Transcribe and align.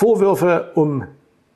Vorwürfe 0.00 0.70
um 0.76 1.02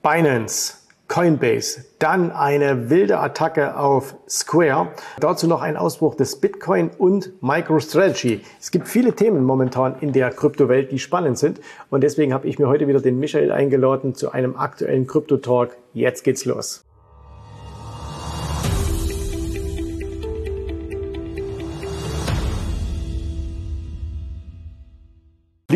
Binance, 0.02 0.74
Coinbase, 1.06 1.84
dann 2.00 2.32
eine 2.32 2.90
wilde 2.90 3.20
Attacke 3.20 3.76
auf 3.76 4.16
Square, 4.28 4.88
dazu 5.20 5.46
noch 5.46 5.62
ein 5.62 5.76
Ausbruch 5.76 6.16
des 6.16 6.40
Bitcoin 6.40 6.90
und 6.98 7.40
MicroStrategy. 7.40 8.40
Es 8.60 8.72
gibt 8.72 8.88
viele 8.88 9.12
Themen 9.12 9.44
momentan 9.44 9.94
in 10.00 10.12
der 10.12 10.30
Kryptowelt, 10.30 10.90
die 10.90 10.98
spannend 10.98 11.38
sind 11.38 11.60
und 11.88 12.00
deswegen 12.00 12.34
habe 12.34 12.48
ich 12.48 12.58
mir 12.58 12.66
heute 12.66 12.88
wieder 12.88 13.00
den 13.00 13.20
Michael 13.20 13.52
eingeladen 13.52 14.16
zu 14.16 14.32
einem 14.32 14.56
aktuellen 14.56 15.06
Krypto-Talk. 15.06 15.76
Jetzt 15.94 16.24
geht's 16.24 16.44
los. 16.44 16.84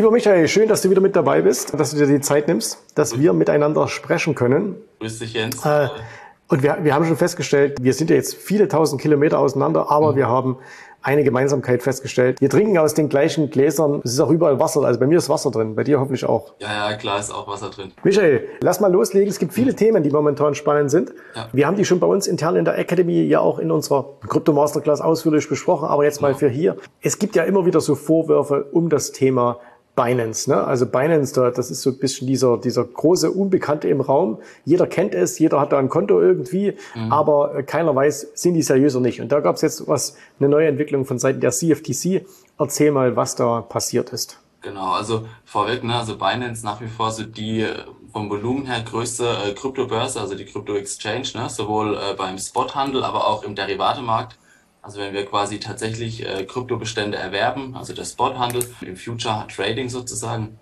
Lieber 0.07 0.15
Michael, 0.15 0.47
schön, 0.47 0.69
dass 0.69 0.83
du 0.83 0.91
wieder 0.91 1.01
mit 1.01 1.17
dabei 1.17 1.43
bist, 1.43 1.77
dass 1.77 1.91
du 1.91 1.97
dir 1.97 2.07
die 2.07 2.21
Zeit 2.21 2.47
nimmst, 2.47 2.79
dass 2.95 3.19
wir 3.19 3.33
miteinander 3.33 3.89
sprechen 3.89 4.37
können. 4.37 4.77
Grüß 5.01 5.19
dich, 5.19 5.33
Jens. 5.33 5.67
Äh, 5.67 5.89
und 6.47 6.63
wir, 6.63 6.79
wir 6.83 6.95
haben 6.95 7.05
schon 7.07 7.17
festgestellt, 7.17 7.79
wir 7.81 7.93
sind 7.93 8.11
ja 8.11 8.15
jetzt 8.15 8.37
viele 8.37 8.69
tausend 8.69 9.01
Kilometer 9.01 9.41
auseinander, 9.41 9.91
aber 9.91 10.13
mhm. 10.13 10.17
wir 10.17 10.29
haben 10.29 10.59
eine 11.03 11.25
Gemeinsamkeit 11.25 11.83
festgestellt. 11.83 12.41
Wir 12.41 12.49
trinken 12.49 12.79
aus 12.79 12.95
den 12.95 13.09
gleichen 13.09 13.51
Gläsern. 13.51 14.01
Es 14.05 14.13
ist 14.13 14.21
auch 14.21 14.31
überall 14.31 14.61
Wasser. 14.61 14.83
Also 14.83 15.01
bei 15.01 15.09
mir 15.09 15.19
ist 15.19 15.29
Wasser 15.29 15.51
drin, 15.51 15.75
bei 15.75 15.83
dir 15.83 15.99
hoffentlich 15.99 16.25
auch. 16.25 16.55
Ja, 16.61 16.91
ja, 16.91 16.97
klar 16.97 17.19
ist 17.19 17.33
auch 17.35 17.49
Wasser 17.49 17.71
drin. 17.71 17.91
Michael, 18.05 18.47
lass 18.61 18.79
mal 18.79 18.93
loslegen. 18.93 19.29
Es 19.29 19.41
gibt 19.41 19.55
viele 19.55 19.73
mhm. 19.73 19.77
Themen, 19.77 20.03
die 20.05 20.11
momentan 20.11 20.55
spannend 20.55 20.93
sind. 20.93 21.13
Ja. 21.35 21.49
Wir 21.53 21.67
haben 21.67 21.77
die 21.77 21.85
schon 21.85 21.99
bei 21.99 22.07
uns 22.07 22.29
intern 22.29 22.55
in 22.55 22.65
der 22.65 22.79
Academy 22.79 23.23
ja 23.23 23.41
auch 23.41 23.59
in 23.59 23.73
unserer 23.73 24.07
Crypto 24.29 24.53
Masterclass 24.53 25.01
ausführlich 25.01 25.49
besprochen, 25.49 25.89
aber 25.89 26.05
jetzt 26.05 26.23
mal 26.23 26.31
ja. 26.31 26.37
für 26.37 26.49
hier. 26.49 26.77
Es 27.01 27.19
gibt 27.19 27.35
ja 27.35 27.43
immer 27.43 27.67
wieder 27.67 27.81
so 27.81 27.97
Vorwürfe 27.97 28.67
um 28.71 28.89
das 28.89 29.11
Thema 29.11 29.59
Binance. 29.97 30.49
Ne? 30.49 30.63
Also 30.63 30.87
Binance, 30.87 31.35
da, 31.35 31.51
das 31.51 31.71
ist 31.71 31.83
so 31.83 31.91
ein 31.91 31.99
bisschen 31.99 32.27
dieser, 32.27 32.59
dieser 32.59 32.85
große 32.85 33.31
Unbekannte 33.31 33.89
im 33.89 34.01
Raum. 34.01 34.39
Jeder 34.65 34.87
kennt 34.87 35.15
es, 35.15 35.39
jeder 35.39 35.59
hat 35.59 35.73
da 35.73 35.79
ein 35.79 35.89
Konto 35.89 36.21
irgendwie, 36.21 36.75
mhm. 36.95 37.13
aber 37.13 37.63
keiner 37.65 37.95
weiß, 37.97 38.33
sind 38.35 38.55
die 38.55 38.63
seriös 38.63 38.95
oder 38.95 39.07
nicht. 39.07 39.21
Und 39.21 39.33
da 39.33 39.41
gab 39.41 39.57
es 39.57 39.63
jetzt 39.63 39.89
was, 39.89 40.17
eine 40.39 40.49
neue 40.49 40.69
Entwicklung 40.69 41.07
von 41.07 41.19
Seiten 41.19 41.41
der 41.41 41.51
CFTC. 41.51 42.27
Erzähl 42.59 42.93
mal, 42.93 43.17
was 43.17 43.35
da 43.35 43.63
passiert 43.63 44.11
ist. 44.11 44.39
Genau, 44.61 44.93
also 44.93 45.27
vorweg, 45.45 45.85
ne, 45.85 45.95
also 45.95 46.19
Binance 46.19 46.65
nach 46.65 46.81
wie 46.81 46.89
vor 46.89 47.11
so 47.13 47.23
die 47.23 47.61
äh, 47.61 47.85
vom 48.13 48.29
Volumen 48.29 48.67
her 48.67 48.83
größte 48.83 49.25
äh, 49.25 49.53
Kryptobörse, 49.55 50.21
also 50.21 50.35
die 50.35 50.45
Krypto 50.45 50.75
Exchange, 50.75 51.29
ne, 51.35 51.49
sowohl 51.49 51.95
äh, 51.95 52.15
beim 52.15 52.37
Spothandel, 52.39 53.05
aber 53.05 53.27
auch 53.27 53.45
im 53.45 53.55
Derivatemarkt. 53.55 54.39
Also 54.87 55.01
wenn 55.01 55.15
wir 55.15 55.27
quasi 55.27 55.59
tatsächlich 55.59 56.25
äh, 56.25 56.45
Kryptobestände 56.45 57.19
erwerben, 57.19 57.75
also 57.77 57.93
der 57.93 58.05
Spothandel 58.05 58.65
im 58.83 58.97
Future 58.97 59.45
Trading 59.49 59.89
sozusagen, 59.89 60.61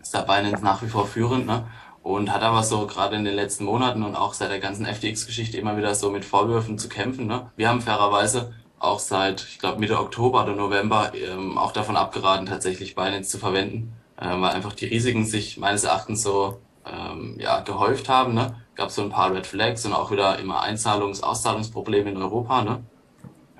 ist 0.00 0.14
da 0.14 0.22
Binance 0.22 0.62
nach 0.62 0.80
wie 0.82 0.86
vor 0.86 1.08
führend, 1.08 1.46
ne? 1.46 1.66
Und 2.00 2.32
hat 2.32 2.42
aber 2.42 2.62
so 2.62 2.86
gerade 2.86 3.16
in 3.16 3.24
den 3.24 3.34
letzten 3.34 3.64
Monaten 3.64 4.04
und 4.04 4.14
auch 4.14 4.32
seit 4.32 4.52
der 4.52 4.60
ganzen 4.60 4.86
FTX-Geschichte 4.86 5.58
immer 5.58 5.76
wieder 5.76 5.96
so 5.96 6.12
mit 6.12 6.24
Vorwürfen 6.24 6.78
zu 6.78 6.88
kämpfen. 6.88 7.26
Ne? 7.26 7.50
Wir 7.56 7.68
haben 7.68 7.80
fairerweise 7.80 8.54
auch 8.78 9.00
seit, 9.00 9.42
ich 9.42 9.58
glaube, 9.58 9.80
Mitte 9.80 9.98
Oktober 9.98 10.44
oder 10.44 10.54
November 10.54 11.10
ähm, 11.14 11.58
auch 11.58 11.72
davon 11.72 11.96
abgeraten, 11.96 12.46
tatsächlich 12.46 12.94
Binance 12.94 13.28
zu 13.30 13.38
verwenden, 13.38 13.94
äh, 14.20 14.28
weil 14.28 14.50
einfach 14.50 14.74
die 14.74 14.86
Risiken 14.86 15.24
sich 15.24 15.56
meines 15.56 15.82
Erachtens 15.82 16.22
so 16.22 16.60
ähm, 16.86 17.38
ja, 17.40 17.58
gehäuft 17.60 18.08
haben. 18.08 18.34
Ne? 18.34 18.54
Gab 18.76 18.92
so 18.92 19.02
ein 19.02 19.10
paar 19.10 19.34
Red 19.34 19.48
Flags 19.48 19.84
und 19.84 19.94
auch 19.94 20.12
wieder 20.12 20.38
immer 20.38 20.62
Einzahlungs-, 20.62 21.22
Auszahlungsprobleme 21.22 22.10
in 22.10 22.18
Europa. 22.18 22.62
Ne? 22.62 22.84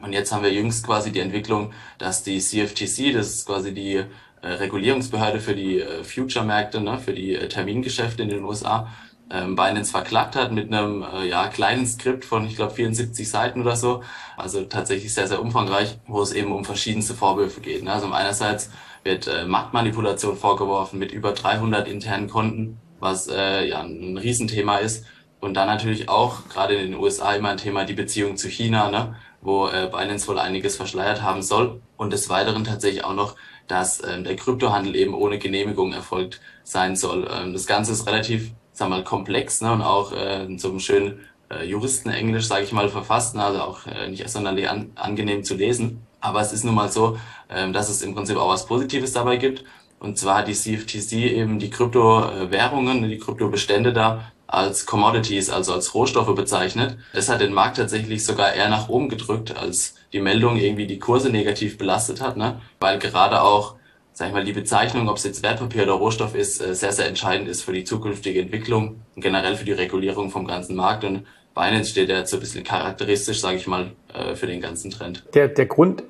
Und 0.04 0.12
jetzt 0.12 0.32
haben 0.32 0.42
wir 0.42 0.52
jüngst 0.52 0.86
quasi 0.86 1.12
die 1.12 1.20
Entwicklung, 1.20 1.72
dass 1.96 2.22
die 2.22 2.38
CFTC, 2.38 3.14
das 3.14 3.28
ist 3.28 3.46
quasi 3.46 3.72
die 3.72 4.04
äh, 4.42 4.46
Regulierungsbehörde 4.46 5.40
für 5.40 5.54
die 5.54 5.80
äh, 5.80 6.04
Future-Märkte, 6.04 6.82
ne, 6.82 6.98
für 6.98 7.14
die 7.14 7.34
äh, 7.34 7.48
Termingeschäfte 7.48 8.22
in 8.22 8.28
den 8.28 8.44
USA, 8.44 8.88
ähm, 9.30 9.56
Binance 9.56 9.90
verklagt 9.90 10.36
hat 10.36 10.52
mit 10.52 10.70
einem 10.70 11.02
äh, 11.02 11.26
ja, 11.26 11.48
kleinen 11.48 11.86
Skript 11.86 12.26
von, 12.26 12.44
ich 12.44 12.56
glaube, 12.56 12.74
74 12.74 13.26
Seiten 13.26 13.62
oder 13.62 13.76
so. 13.76 14.02
Also 14.36 14.64
tatsächlich 14.64 15.14
sehr, 15.14 15.26
sehr 15.26 15.40
umfangreich, 15.40 15.96
wo 16.06 16.20
es 16.20 16.32
eben 16.32 16.52
um 16.52 16.66
verschiedenste 16.66 17.14
Vorwürfe 17.14 17.62
geht. 17.62 17.82
Ne? 17.82 17.90
Also 17.90 18.12
einerseits 18.12 18.70
wird 19.04 19.26
äh, 19.26 19.46
Marktmanipulation 19.46 20.36
vorgeworfen 20.36 20.98
mit 20.98 21.12
über 21.12 21.32
300 21.32 21.88
internen 21.88 22.28
Konten, 22.28 22.78
was 23.00 23.28
äh, 23.28 23.66
ja 23.66 23.80
ein 23.80 24.18
Riesenthema 24.18 24.76
ist. 24.76 25.06
Und 25.40 25.54
dann 25.54 25.66
natürlich 25.66 26.08
auch 26.08 26.48
gerade 26.48 26.74
in 26.74 26.92
den 26.92 27.00
USA 27.00 27.34
immer 27.34 27.50
ein 27.50 27.58
Thema 27.58 27.84
die 27.84 27.94
Beziehung 27.94 28.36
zu 28.36 28.48
China, 28.48 28.90
ne? 28.90 29.16
Wo 29.44 29.68
äh, 29.68 29.88
Binance 29.92 30.26
wohl 30.26 30.38
einiges 30.38 30.76
verschleiert 30.76 31.22
haben 31.22 31.42
soll. 31.42 31.80
Und 31.96 32.12
des 32.12 32.28
Weiteren 32.28 32.64
tatsächlich 32.64 33.04
auch 33.04 33.14
noch, 33.14 33.36
dass 33.68 34.02
ähm, 34.02 34.24
der 34.24 34.36
Kryptohandel 34.36 34.96
eben 34.96 35.14
ohne 35.14 35.38
Genehmigung 35.38 35.92
erfolgt 35.92 36.40
sein 36.64 36.96
soll. 36.96 37.28
Ähm, 37.30 37.52
das 37.52 37.66
Ganze 37.66 37.92
ist 37.92 38.06
relativ, 38.06 38.52
sag 38.72 38.88
mal, 38.88 39.04
komplex 39.04 39.60
ne? 39.60 39.72
und 39.72 39.82
auch 39.82 40.12
äh, 40.12 40.44
in 40.44 40.58
so 40.58 40.70
einem 40.70 40.80
schönen 40.80 41.20
äh, 41.50 41.64
Juristenenglisch, 41.64 42.46
sage 42.46 42.64
ich 42.64 42.72
mal, 42.72 42.88
verfasst, 42.88 43.36
ne? 43.36 43.44
also 43.44 43.60
auch 43.60 43.86
äh, 43.86 44.08
nicht 44.08 44.28
sonderlich 44.28 44.68
an, 44.68 44.92
angenehm 44.96 45.44
zu 45.44 45.54
lesen. 45.54 46.06
Aber 46.20 46.40
es 46.40 46.52
ist 46.52 46.64
nun 46.64 46.74
mal 46.74 46.90
so, 46.90 47.18
ähm, 47.50 47.72
dass 47.72 47.90
es 47.90 48.02
im 48.02 48.14
Prinzip 48.14 48.36
auch 48.38 48.48
was 48.48 48.66
Positives 48.66 49.12
dabei 49.12 49.36
gibt. 49.36 49.64
Und 50.00 50.18
zwar 50.18 50.42
die 50.42 50.54
CFTC 50.54 51.12
eben 51.12 51.58
die 51.58 51.70
Kryptowährungen, 51.70 53.08
die 53.08 53.18
Kryptobestände 53.18 53.92
da 53.92 54.32
als 54.56 54.86
Commodities, 54.86 55.50
also 55.50 55.72
als 55.72 55.94
Rohstoffe 55.94 56.34
bezeichnet. 56.34 56.96
Das 57.12 57.28
hat 57.28 57.40
den 57.40 57.52
Markt 57.52 57.76
tatsächlich 57.76 58.24
sogar 58.24 58.54
eher 58.54 58.68
nach 58.68 58.88
oben 58.88 59.08
gedrückt, 59.08 59.56
als 59.56 59.94
die 60.12 60.20
Meldung 60.20 60.56
irgendwie 60.56 60.86
die 60.86 60.98
Kurse 60.98 61.30
negativ 61.30 61.78
belastet 61.78 62.20
hat, 62.20 62.36
ne? 62.36 62.60
weil 62.80 62.98
gerade 62.98 63.42
auch 63.42 63.76
sag 64.14 64.28
ich 64.28 64.32
mal, 64.32 64.44
die 64.44 64.52
Bezeichnung, 64.52 65.08
ob 65.08 65.16
es 65.16 65.24
jetzt 65.24 65.42
Wertpapier 65.42 65.82
oder 65.82 65.94
Rohstoff 65.94 66.36
ist, 66.36 66.62
äh, 66.62 66.74
sehr, 66.74 66.92
sehr 66.92 67.08
entscheidend 67.08 67.48
ist 67.48 67.62
für 67.62 67.72
die 67.72 67.84
zukünftige 67.84 68.40
Entwicklung 68.40 69.00
und 69.16 69.22
generell 69.22 69.56
für 69.56 69.64
die 69.64 69.72
Regulierung 69.72 70.30
vom 70.30 70.46
ganzen 70.46 70.76
Markt. 70.76 71.02
Und 71.04 71.26
Binance 71.54 71.90
steht 71.90 72.08
ja 72.08 72.18
jetzt 72.18 72.30
so 72.30 72.36
ein 72.36 72.40
bisschen 72.40 72.62
charakteristisch, 72.62 73.40
sage 73.40 73.56
ich 73.56 73.66
mal, 73.66 73.90
äh, 74.14 74.36
für 74.36 74.46
den 74.46 74.60
ganzen 74.60 74.90
Trend. 74.90 75.24
Der, 75.34 75.48
der 75.48 75.66
Grund 75.66 76.04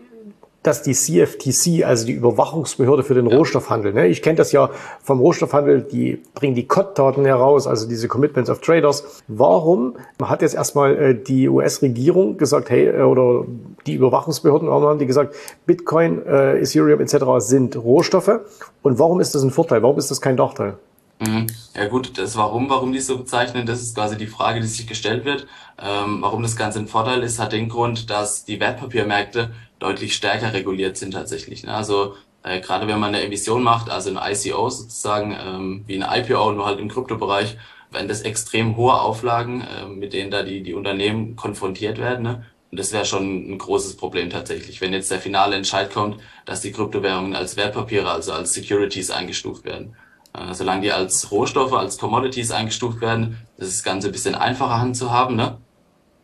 dass 0.64 0.82
die 0.82 0.94
CFTC, 0.94 1.84
also 1.84 2.06
die 2.06 2.14
Überwachungsbehörde 2.14 3.04
für 3.04 3.14
den 3.14 3.28
ja. 3.28 3.36
Rohstoffhandel, 3.36 3.92
ne? 3.92 4.06
ich 4.08 4.22
kenne 4.22 4.36
das 4.36 4.50
ja 4.50 4.70
vom 5.02 5.20
Rohstoffhandel, 5.20 5.82
die 5.82 6.22
bringen 6.34 6.54
die 6.54 6.66
COT-Daten 6.66 7.26
heraus, 7.26 7.66
also 7.66 7.86
diese 7.86 8.08
Commitments 8.08 8.48
of 8.48 8.60
Traders. 8.60 9.22
Warum 9.28 9.96
hat 10.22 10.40
jetzt 10.40 10.54
erstmal 10.54 10.96
äh, 10.96 11.14
die 11.14 11.48
US-Regierung 11.48 12.38
gesagt, 12.38 12.70
hey, 12.70 12.88
äh, 12.88 13.02
oder 13.02 13.44
die 13.86 13.94
Überwachungsbehörden 13.94 14.70
haben 14.70 14.98
die 14.98 15.06
gesagt, 15.06 15.34
Bitcoin, 15.66 16.24
äh, 16.26 16.58
Ethereum 16.60 17.00
etc. 17.00 17.16
sind 17.38 17.76
Rohstoffe 17.76 18.40
und 18.82 18.98
warum 18.98 19.20
ist 19.20 19.34
das 19.34 19.42
ein 19.42 19.50
Vorteil, 19.50 19.82
warum 19.82 19.98
ist 19.98 20.10
das 20.10 20.22
kein 20.22 20.36
Nachteil? 20.36 20.78
Mhm. 21.20 21.46
Ja 21.74 21.86
gut, 21.88 22.18
das 22.18 22.36
Warum, 22.36 22.68
warum 22.70 22.92
die 22.92 23.00
so 23.00 23.18
bezeichnen, 23.18 23.66
das 23.66 23.82
ist 23.82 23.94
quasi 23.94 24.16
die 24.16 24.26
Frage, 24.26 24.60
die 24.60 24.66
sich 24.66 24.86
gestellt 24.86 25.24
wird. 25.24 25.46
Ähm, 25.80 26.18
warum 26.20 26.42
das 26.42 26.56
Ganze 26.56 26.78
ein 26.78 26.88
Vorteil 26.88 27.22
ist, 27.22 27.38
hat 27.38 27.52
den 27.52 27.68
Grund, 27.68 28.10
dass 28.10 28.44
die 28.44 28.60
Wertpapiermärkte 28.60 29.52
deutlich 29.78 30.14
stärker 30.14 30.52
reguliert 30.52 30.96
sind 30.96 31.12
tatsächlich. 31.12 31.64
Ne? 31.64 31.74
Also 31.74 32.14
äh, 32.42 32.60
gerade 32.60 32.86
wenn 32.86 33.00
man 33.00 33.14
eine 33.14 33.24
Emission 33.24 33.62
macht, 33.62 33.90
also 33.90 34.10
ein 34.10 34.32
ICO 34.32 34.68
sozusagen, 34.70 35.36
ähm, 35.38 35.84
wie 35.86 36.02
ein 36.02 36.22
IPO, 36.22 36.52
nur 36.52 36.66
halt 36.66 36.78
im 36.78 36.88
Kryptobereich, 36.88 37.56
wenn 37.90 38.08
das 38.08 38.22
extrem 38.22 38.76
hohe 38.76 38.94
Auflagen, 38.94 39.62
äh, 39.62 39.86
mit 39.86 40.12
denen 40.12 40.30
da 40.30 40.42
die, 40.42 40.62
die 40.62 40.74
Unternehmen 40.74 41.36
konfrontiert 41.36 41.98
werden. 41.98 42.22
Ne? 42.22 42.44
Und 42.70 42.78
das 42.78 42.92
wäre 42.92 43.04
schon 43.04 43.52
ein 43.52 43.58
großes 43.58 43.96
Problem 43.96 44.30
tatsächlich, 44.30 44.80
wenn 44.80 44.92
jetzt 44.92 45.10
der 45.10 45.20
finale 45.20 45.56
Entscheid 45.56 45.92
kommt, 45.92 46.20
dass 46.44 46.60
die 46.60 46.72
Kryptowährungen 46.72 47.36
als 47.36 47.56
Wertpapiere, 47.56 48.10
also 48.10 48.32
als 48.32 48.52
Securities 48.52 49.10
eingestuft 49.10 49.64
werden. 49.64 49.96
Äh, 50.34 50.52
solange 50.52 50.82
die 50.82 50.92
als 50.92 51.30
Rohstoffe, 51.30 51.72
als 51.72 51.98
Commodities 51.98 52.50
eingestuft 52.50 53.00
werden, 53.00 53.38
das 53.56 53.68
ist 53.68 53.78
das 53.78 53.84
Ganze 53.84 54.08
ein 54.08 54.12
bisschen 54.12 54.34
einfacher 54.34 54.80
handzuhaben. 54.80 55.36
Ne? 55.36 55.58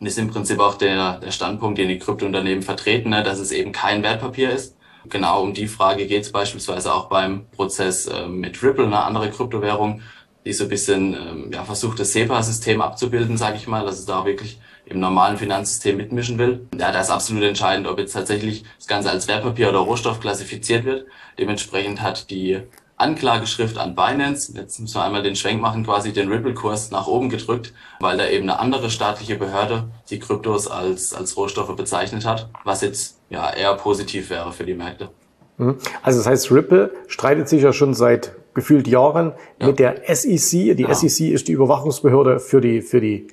Und 0.01 0.07
ist 0.07 0.17
im 0.17 0.31
Prinzip 0.31 0.59
auch 0.59 0.79
der, 0.79 1.19
der 1.19 1.29
Standpunkt, 1.29 1.77
den 1.77 1.87
die 1.87 1.99
Kryptounternehmen 1.99 2.63
vertreten, 2.63 3.11
ne, 3.11 3.21
dass 3.21 3.37
es 3.37 3.51
eben 3.51 3.71
kein 3.71 4.01
Wertpapier 4.01 4.49
ist. 4.49 4.75
Genau 5.07 5.43
um 5.43 5.53
die 5.53 5.67
Frage 5.67 6.07
geht 6.07 6.23
es 6.23 6.31
beispielsweise 6.31 6.91
auch 6.91 7.07
beim 7.07 7.45
Prozess 7.51 8.07
äh, 8.07 8.27
mit 8.27 8.63
Ripple, 8.63 8.87
eine 8.87 9.03
andere 9.03 9.29
Kryptowährung, 9.29 10.01
die 10.43 10.53
so 10.53 10.63
ein 10.63 10.69
bisschen 10.69 11.13
ähm, 11.13 11.51
ja, 11.53 11.63
versucht, 11.63 11.99
das 11.99 12.13
SEPA-System 12.13 12.81
abzubilden, 12.81 13.37
sage 13.37 13.57
ich 13.57 13.67
mal, 13.67 13.85
dass 13.85 13.99
es 13.99 14.07
da 14.07 14.25
wirklich 14.25 14.59
im 14.85 14.99
normalen 14.99 15.37
Finanzsystem 15.37 15.97
mitmischen 15.97 16.39
will. 16.39 16.67
Ja, 16.77 16.91
da 16.91 16.99
ist 16.99 17.11
absolut 17.11 17.43
entscheidend, 17.43 17.85
ob 17.87 17.99
jetzt 17.99 18.13
tatsächlich 18.13 18.63
das 18.79 18.87
Ganze 18.87 19.11
als 19.11 19.27
Wertpapier 19.27 19.69
oder 19.69 19.79
Rohstoff 19.79 20.19
klassifiziert 20.19 20.83
wird. 20.83 21.05
Dementsprechend 21.37 22.01
hat 22.01 22.31
die 22.31 22.61
Anklageschrift 23.01 23.77
an 23.77 23.95
Binance. 23.95 24.53
Jetzt 24.55 24.79
müssen 24.79 24.95
wir 24.95 25.03
einmal 25.03 25.23
den 25.23 25.35
Schwenk 25.35 25.61
machen, 25.61 25.83
quasi 25.85 26.13
den 26.13 26.31
Ripple-Kurs 26.31 26.91
nach 26.91 27.07
oben 27.07 27.29
gedrückt, 27.29 27.73
weil 27.99 28.17
da 28.17 28.27
eben 28.27 28.49
eine 28.49 28.59
andere 28.59 28.89
staatliche 28.89 29.35
Behörde 29.35 29.85
die 30.09 30.19
Kryptos 30.19 30.69
als, 30.69 31.13
als 31.13 31.35
Rohstoffe 31.35 31.75
bezeichnet 31.75 32.25
hat, 32.25 32.49
was 32.63 32.81
jetzt 32.81 33.17
ja 33.29 33.51
eher 33.53 33.73
positiv 33.75 34.29
wäre 34.29 34.53
für 34.53 34.65
die 34.65 34.75
Märkte. 34.75 35.09
Mhm. 35.57 35.77
Also 36.01 36.19
das 36.19 36.27
heißt, 36.27 36.51
Ripple 36.51 36.91
streitet 37.07 37.49
sich 37.49 37.63
ja 37.63 37.73
schon 37.73 37.93
seit 37.93 38.33
gefühlt 38.53 38.87
Jahren 38.87 39.33
ja. 39.59 39.67
mit 39.67 39.79
der 39.79 40.01
SEC. 40.13 40.75
Die 40.75 40.83
ja. 40.83 40.93
SEC 40.93 41.31
ist 41.31 41.47
die 41.47 41.53
Überwachungsbehörde 41.53 42.39
für 42.39 42.61
die, 42.61 42.81
für 42.81 43.01
die 43.01 43.27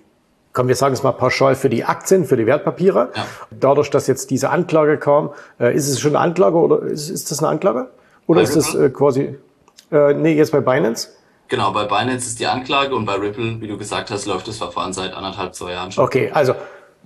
komm, 0.53 0.69
wir 0.69 0.75
sagen 0.75 0.93
es 0.93 1.03
mal 1.03 1.13
pauschal, 1.13 1.55
für 1.55 1.69
die 1.69 1.85
Aktien, 1.85 2.25
für 2.25 2.37
die 2.37 2.47
Wertpapiere. 2.47 3.13
Ja. 3.15 3.27
Dadurch, 3.51 3.91
dass 3.91 4.07
jetzt 4.07 4.31
diese 4.31 4.51
Anklage 4.51 4.99
kam, 4.99 5.31
äh, 5.61 5.75
ist 5.75 5.89
es 5.89 6.01
schon 6.01 6.17
eine 6.17 6.21
Anklage 6.21 6.57
oder 6.57 6.83
ist, 6.83 7.11
ist 7.11 7.31
das 7.31 7.39
eine 7.39 7.49
Anklage? 7.49 7.91
Oder 8.27 8.41
Bei 8.41 8.43
ist 8.43 8.57
Ripple? 8.57 8.73
das 8.73 8.75
äh, 8.75 8.91
quasi, 8.91 9.39
äh, 9.91 10.15
nee, 10.15 10.35
jetzt 10.35 10.53
bei 10.53 10.61
Binance. 10.61 11.09
Genau, 11.49 11.73
bei 11.73 11.85
Binance 11.85 12.27
ist 12.27 12.41
die 12.41 12.47
Anklage 12.47 12.95
und 12.95 13.07
bei 13.07 13.15
Ripple, 13.15 13.61
wie 13.61 13.69
du 13.69 13.79
gesagt 13.79 14.11
hast, 14.11 14.27
läuft 14.27 14.49
das 14.49 14.59
Verfahren 14.59 14.93
seit 14.93 15.15
anderthalb, 15.15 15.55
zwei 15.55 15.73
Jahren 15.73 15.91
schon. 15.91 16.05
Okay, 16.05 16.31
also 16.33 16.55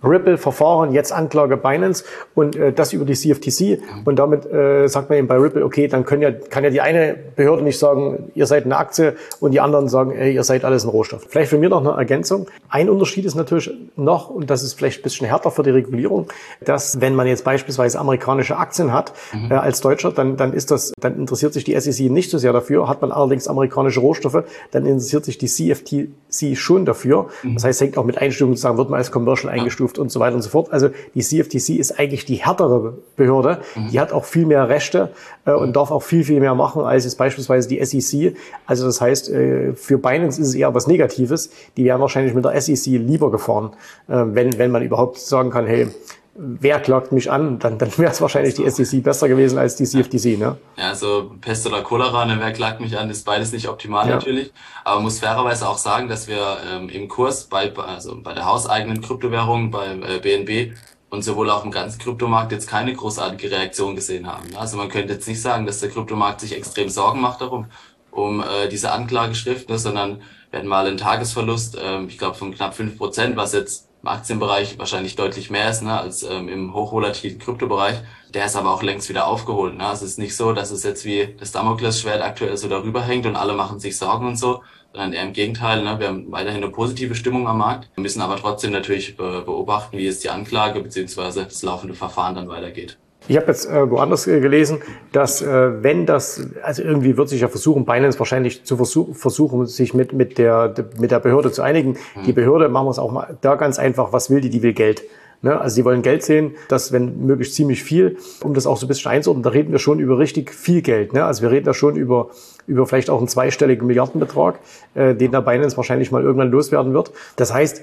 Ripple-Verfahren, 0.04 0.93
jetzt 0.93 1.12
Anklage 1.12 1.56
Binance 1.56 2.04
und 2.34 2.56
äh, 2.56 2.72
das 2.72 2.93
über 2.93 3.04
die 3.04 3.14
CFTC. 3.14 3.81
Und 4.04 4.19
damit 4.19 4.46
äh, 4.46 4.88
sagt 4.88 5.08
man 5.08 5.19
eben 5.19 5.28
bei 5.28 5.37
Ripple, 5.37 5.64
okay, 5.64 5.88
dann 5.88 6.04
können 6.04 6.22
ja, 6.22 6.31
kann 6.32 6.64
ja 6.64 6.70
die 6.70 6.81
eine 6.81 7.16
Behörde 7.37 7.62
nicht 7.62 7.78
sagen, 7.78 8.31
ihr 8.34 8.46
seid 8.46 8.64
eine 8.64 8.76
Aktie 8.76 9.16
und 9.40 9.52
die 9.52 9.60
anderen 9.60 9.88
sagen, 9.88 10.12
ey, 10.12 10.34
ihr 10.34 10.44
seid 10.44 10.64
alles 10.64 10.84
ein 10.84 10.90
Rohstoff. 10.90 11.26
Vielleicht 11.28 11.50
für 11.50 11.58
mir 11.58 11.69
noch 11.69 11.81
eine 11.81 11.90
Ergänzung. 11.90 12.46
Ein 12.69 12.90
Unterschied 12.90 13.25
ist 13.25 13.34
natürlich 13.34 13.70
noch, 13.96 14.31
und 14.31 14.50
das 14.50 14.62
ist 14.62 14.75
vielleicht 14.75 15.00
ein 15.00 15.02
bisschen 15.02 15.26
härter 15.26 15.50
für 15.50 15.62
die 15.62 15.70
Regulierung, 15.70 16.28
dass 16.64 17.00
wenn 17.00 17.14
man 17.14 17.26
jetzt 17.26 17.44
beispielsweise 17.44 17.99
amerikanische 17.99 18.56
Aktien 18.56 18.93
hat 18.93 19.12
mhm. 19.32 19.50
äh, 19.50 19.54
als 19.54 19.81
Deutscher, 19.81 20.12
dann, 20.12 20.37
dann 20.37 20.52
ist 20.52 20.70
das, 20.70 20.93
dann 21.00 21.16
interessiert 21.16 21.52
sich 21.52 21.64
die 21.64 21.78
SEC 21.78 22.10
nicht 22.10 22.31
so 22.31 22.38
sehr 22.38 22.52
dafür. 22.52 22.88
Hat 22.88 23.02
man 23.02 23.12
allerdings 23.12 23.49
amerikanische 23.49 24.00
Rohstoffe, 24.00 24.44
dann 24.70 24.87
interessiert 24.87 25.25
sich 25.25 25.38
die 25.38 25.46
CFTC 25.46 26.56
schon 26.56 26.84
dafür. 26.84 27.28
Mhm. 27.43 27.54
Das 27.54 27.64
heißt, 27.64 27.81
hängt 27.81 27.99
auch 27.99 28.04
mit 28.04 28.19
Einstufung 28.19 28.56
zusammen, 28.56 28.78
wird 28.78 28.90
man 28.90 28.99
als 28.99 29.10
Commercial 29.10 29.52
eingestuft 29.52 29.91
Zukunft 29.92 29.98
und 29.98 30.10
so 30.10 30.20
weiter 30.20 30.36
und 30.36 30.42
so 30.42 30.50
fort. 30.50 30.72
Also 30.72 30.90
die 31.14 31.20
CFTC 31.20 31.78
ist 31.78 31.98
eigentlich 31.98 32.24
die 32.24 32.36
härtere 32.36 32.94
Behörde. 33.16 33.60
Mhm. 33.74 33.90
Die 33.90 34.00
hat 34.00 34.12
auch 34.12 34.24
viel 34.24 34.46
mehr 34.46 34.68
Rechte 34.68 35.10
äh, 35.44 35.52
und 35.52 35.74
darf 35.76 35.90
auch 35.90 36.02
viel, 36.02 36.24
viel 36.24 36.40
mehr 36.40 36.54
machen 36.54 36.82
als 36.82 37.04
jetzt 37.04 37.18
beispielsweise 37.18 37.68
die 37.68 37.84
SEC. 37.84 38.36
Also 38.66 38.86
das 38.86 39.00
heißt, 39.00 39.30
äh, 39.30 39.72
für 39.74 39.98
Binance 39.98 40.40
ist 40.40 40.48
es 40.48 40.54
eher 40.54 40.74
was 40.74 40.86
Negatives. 40.86 41.50
Die 41.76 41.84
wären 41.84 42.00
wahrscheinlich 42.00 42.34
mit 42.34 42.44
der 42.44 42.60
SEC 42.60 42.86
lieber 42.86 43.30
gefahren, 43.30 43.70
äh, 44.08 44.22
wenn, 44.26 44.58
wenn 44.58 44.70
man 44.70 44.82
überhaupt 44.82 45.18
sagen 45.18 45.50
kann, 45.50 45.66
hey, 45.66 45.88
wer 46.34 46.81
klagt 46.81 47.12
mich 47.12 47.31
an, 47.31 47.58
dann, 47.58 47.79
dann 47.79 47.96
wäre 47.99 48.11
es 48.11 48.20
wahrscheinlich 48.20 48.55
die 48.55 48.69
SEC 48.69 49.02
besser 49.02 49.29
gewesen 49.29 49.58
als 49.58 49.76
die 49.76 49.84
CFTC, 49.84 50.38
ne? 50.38 50.56
Ja, 50.76 50.88
also 50.88 51.32
Pest 51.40 51.67
oder 51.67 51.82
Cholera, 51.82 52.25
ne, 52.25 52.37
wer 52.38 52.52
klagt 52.52 52.81
mich 52.81 52.99
an, 52.99 53.11
ist 53.11 53.25
beides 53.25 53.52
nicht 53.52 53.69
optimal 53.69 54.08
ja. 54.08 54.14
natürlich. 54.14 54.52
Aber 54.84 55.00
muss 55.00 55.20
fairerweise 55.20 55.69
auch 55.69 55.79
sagen, 55.79 56.08
dass 56.08 56.29
wir 56.29 56.56
ähm, 56.73 56.88
im 56.88 57.08
Kurs 57.08 57.44
bei, 57.44 57.73
also 57.76 58.20
bei 58.23 58.32
der 58.32 58.46
hauseigenen 58.46 59.00
Kryptowährung, 59.02 59.70
bei 59.70 59.93
äh, 59.93 60.19
BNB 60.20 60.75
und 61.11 61.23
sowohl 61.23 61.50
auch 61.50 61.64
im 61.64 61.70
ganzen 61.70 61.99
Kryptomarkt 61.99 62.52
jetzt 62.52 62.69
keine 62.69 62.94
großartige 62.94 63.50
Reaktion 63.50 63.94
gesehen 63.94 64.26
haben. 64.26 64.49
Ne? 64.49 64.58
Also 64.58 64.78
man 64.78 64.88
könnte 64.88 65.12
jetzt 65.12 65.28
nicht 65.28 65.43
sagen, 65.43 65.67
dass 65.67 65.81
der 65.81 65.90
Kryptomarkt 65.90 66.40
sich 66.40 66.56
extrem 66.56 66.88
Sorgen 66.88 67.20
macht 67.20 67.43
darum, 67.43 67.67
um 68.11 68.40
äh, 68.40 68.69
diese 68.70 68.90
Anklageschrift, 68.93 69.69
ne, 69.69 69.78
sondern 69.78 70.23
wir 70.50 70.58
hatten 70.58 70.69
mal 70.69 70.87
einen 70.87 70.96
Tagesverlust, 70.96 71.78
ähm, 71.82 72.08
ich 72.08 72.17
glaube 72.17 72.37
von 72.37 72.55
knapp 72.55 72.75
fünf 72.75 72.96
Prozent, 72.96 73.37
was 73.37 73.52
jetzt 73.52 73.88
im 74.02 74.08
Aktienbereich 74.08 74.78
wahrscheinlich 74.78 75.14
deutlich 75.14 75.50
mehr 75.50 75.70
ist 75.70 75.82
ne, 75.82 75.99
als 75.99 76.22
ähm, 76.22 76.49
im 76.49 76.75
hochvolatilen 76.75 77.38
Kryptobereich. 77.38 77.96
Der 78.34 78.46
ist 78.46 78.56
aber 78.56 78.72
auch 78.72 78.82
längst 78.82 79.08
wieder 79.08 79.26
aufgeholt. 79.26 79.76
Ne? 79.76 79.88
Es 79.93 80.02
ist 80.02 80.19
nicht 80.19 80.37
so, 80.37 80.52
dass 80.52 80.70
es 80.70 80.82
jetzt 80.82 81.04
wie 81.04 81.34
das 81.38 81.52
Damoklesschwert 81.52 82.22
aktuell 82.22 82.56
so 82.56 82.69
darüber 82.69 83.02
hängt 83.02 83.26
und 83.26 83.37
alle 83.37 83.52
machen 83.52 83.78
sich 83.78 83.96
Sorgen 83.96 84.26
und 84.26 84.37
so, 84.37 84.62
sondern 84.93 85.12
eher 85.12 85.22
im 85.22 85.32
Gegenteil. 85.32 85.84
Ne? 85.84 86.00
Wir 86.00 86.08
haben 86.08 86.32
weiterhin 86.32 86.62
eine 86.62 86.72
positive 86.72 87.14
Stimmung 87.14 87.46
am 87.46 87.58
Markt. 87.58 87.90
Wir 87.94 88.02
müssen 88.02 88.22
aber 88.22 88.37
trotzdem 88.37 88.72
natürlich 88.72 89.16
beobachten, 89.16 89.99
wie 89.99 90.06
es 90.06 90.20
die 90.20 90.31
Anklage 90.31 90.81
beziehungsweise 90.81 91.44
das 91.44 91.62
laufende 91.62 91.94
Verfahren 91.94 92.34
dann 92.34 92.49
weitergeht. 92.49 92.99
Ich 93.28 93.36
habe 93.36 93.46
jetzt 93.46 93.69
äh, 93.69 93.90
woanders 93.90 94.26
äh, 94.26 94.40
gelesen, 94.40 94.80
dass 95.12 95.42
äh, 95.42 95.82
wenn 95.82 96.06
das, 96.06 96.48
also 96.62 96.82
irgendwie 96.82 97.16
wird 97.16 97.28
sich 97.28 97.40
ja 97.40 97.48
versuchen, 97.48 97.84
Binance 97.84 98.19
wahrscheinlich 98.19 98.64
zu 98.64 98.76
versuch, 98.76 99.14
versuchen, 99.14 99.66
sich 99.66 99.94
mit, 99.94 100.12
mit, 100.12 100.38
der, 100.38 100.74
mit 100.98 101.10
der 101.10 101.20
Behörde 101.20 101.52
zu 101.52 101.62
einigen. 101.62 101.90
Mhm. 101.90 102.24
Die 102.26 102.32
Behörde, 102.32 102.69
machen 102.69 102.86
wir 102.86 102.90
es 102.90 102.98
auch 102.98 103.12
mal 103.12 103.36
da 103.40 103.54
ganz 103.54 103.78
einfach, 103.78 104.12
was 104.12 104.28
will 104.28 104.40
die? 104.40 104.50
Die 104.50 104.62
will 104.62 104.72
Geld. 104.72 105.02
Ne? 105.42 105.60
Also 105.60 105.74
sie 105.74 105.84
wollen 105.84 106.02
Geld 106.02 106.22
sehen, 106.22 106.52
das 106.69 106.92
wenn 106.92 107.26
möglich 107.26 107.52
ziemlich 107.52 107.82
viel, 107.82 108.16
um 108.42 108.54
das 108.54 108.66
auch 108.66 108.76
so 108.76 108.86
ein 108.86 108.88
bisschen 108.88 109.10
einzuordnen. 109.10 109.42
Da 109.42 109.50
reden 109.50 109.72
wir 109.72 109.78
schon 109.78 109.98
über 109.98 110.18
richtig 110.18 110.52
viel 110.52 110.82
Geld. 110.82 111.12
Ne? 111.12 111.25
Also 111.25 111.42
wir 111.42 111.50
reden 111.50 111.66
da 111.66 111.75
schon 111.75 111.96
über, 111.96 112.30
über 112.66 112.86
vielleicht 112.86 113.10
auch 113.10 113.18
einen 113.18 113.28
zweistelligen 113.28 113.86
Milliardenbetrag, 113.86 114.58
äh, 114.94 115.14
den 115.14 115.32
der 115.32 115.42
Binance 115.42 115.76
wahrscheinlich 115.76 116.10
mal 116.10 116.22
irgendwann 116.22 116.50
loswerden 116.50 116.92
wird. 116.92 117.12
Das 117.36 117.52
heißt, 117.52 117.82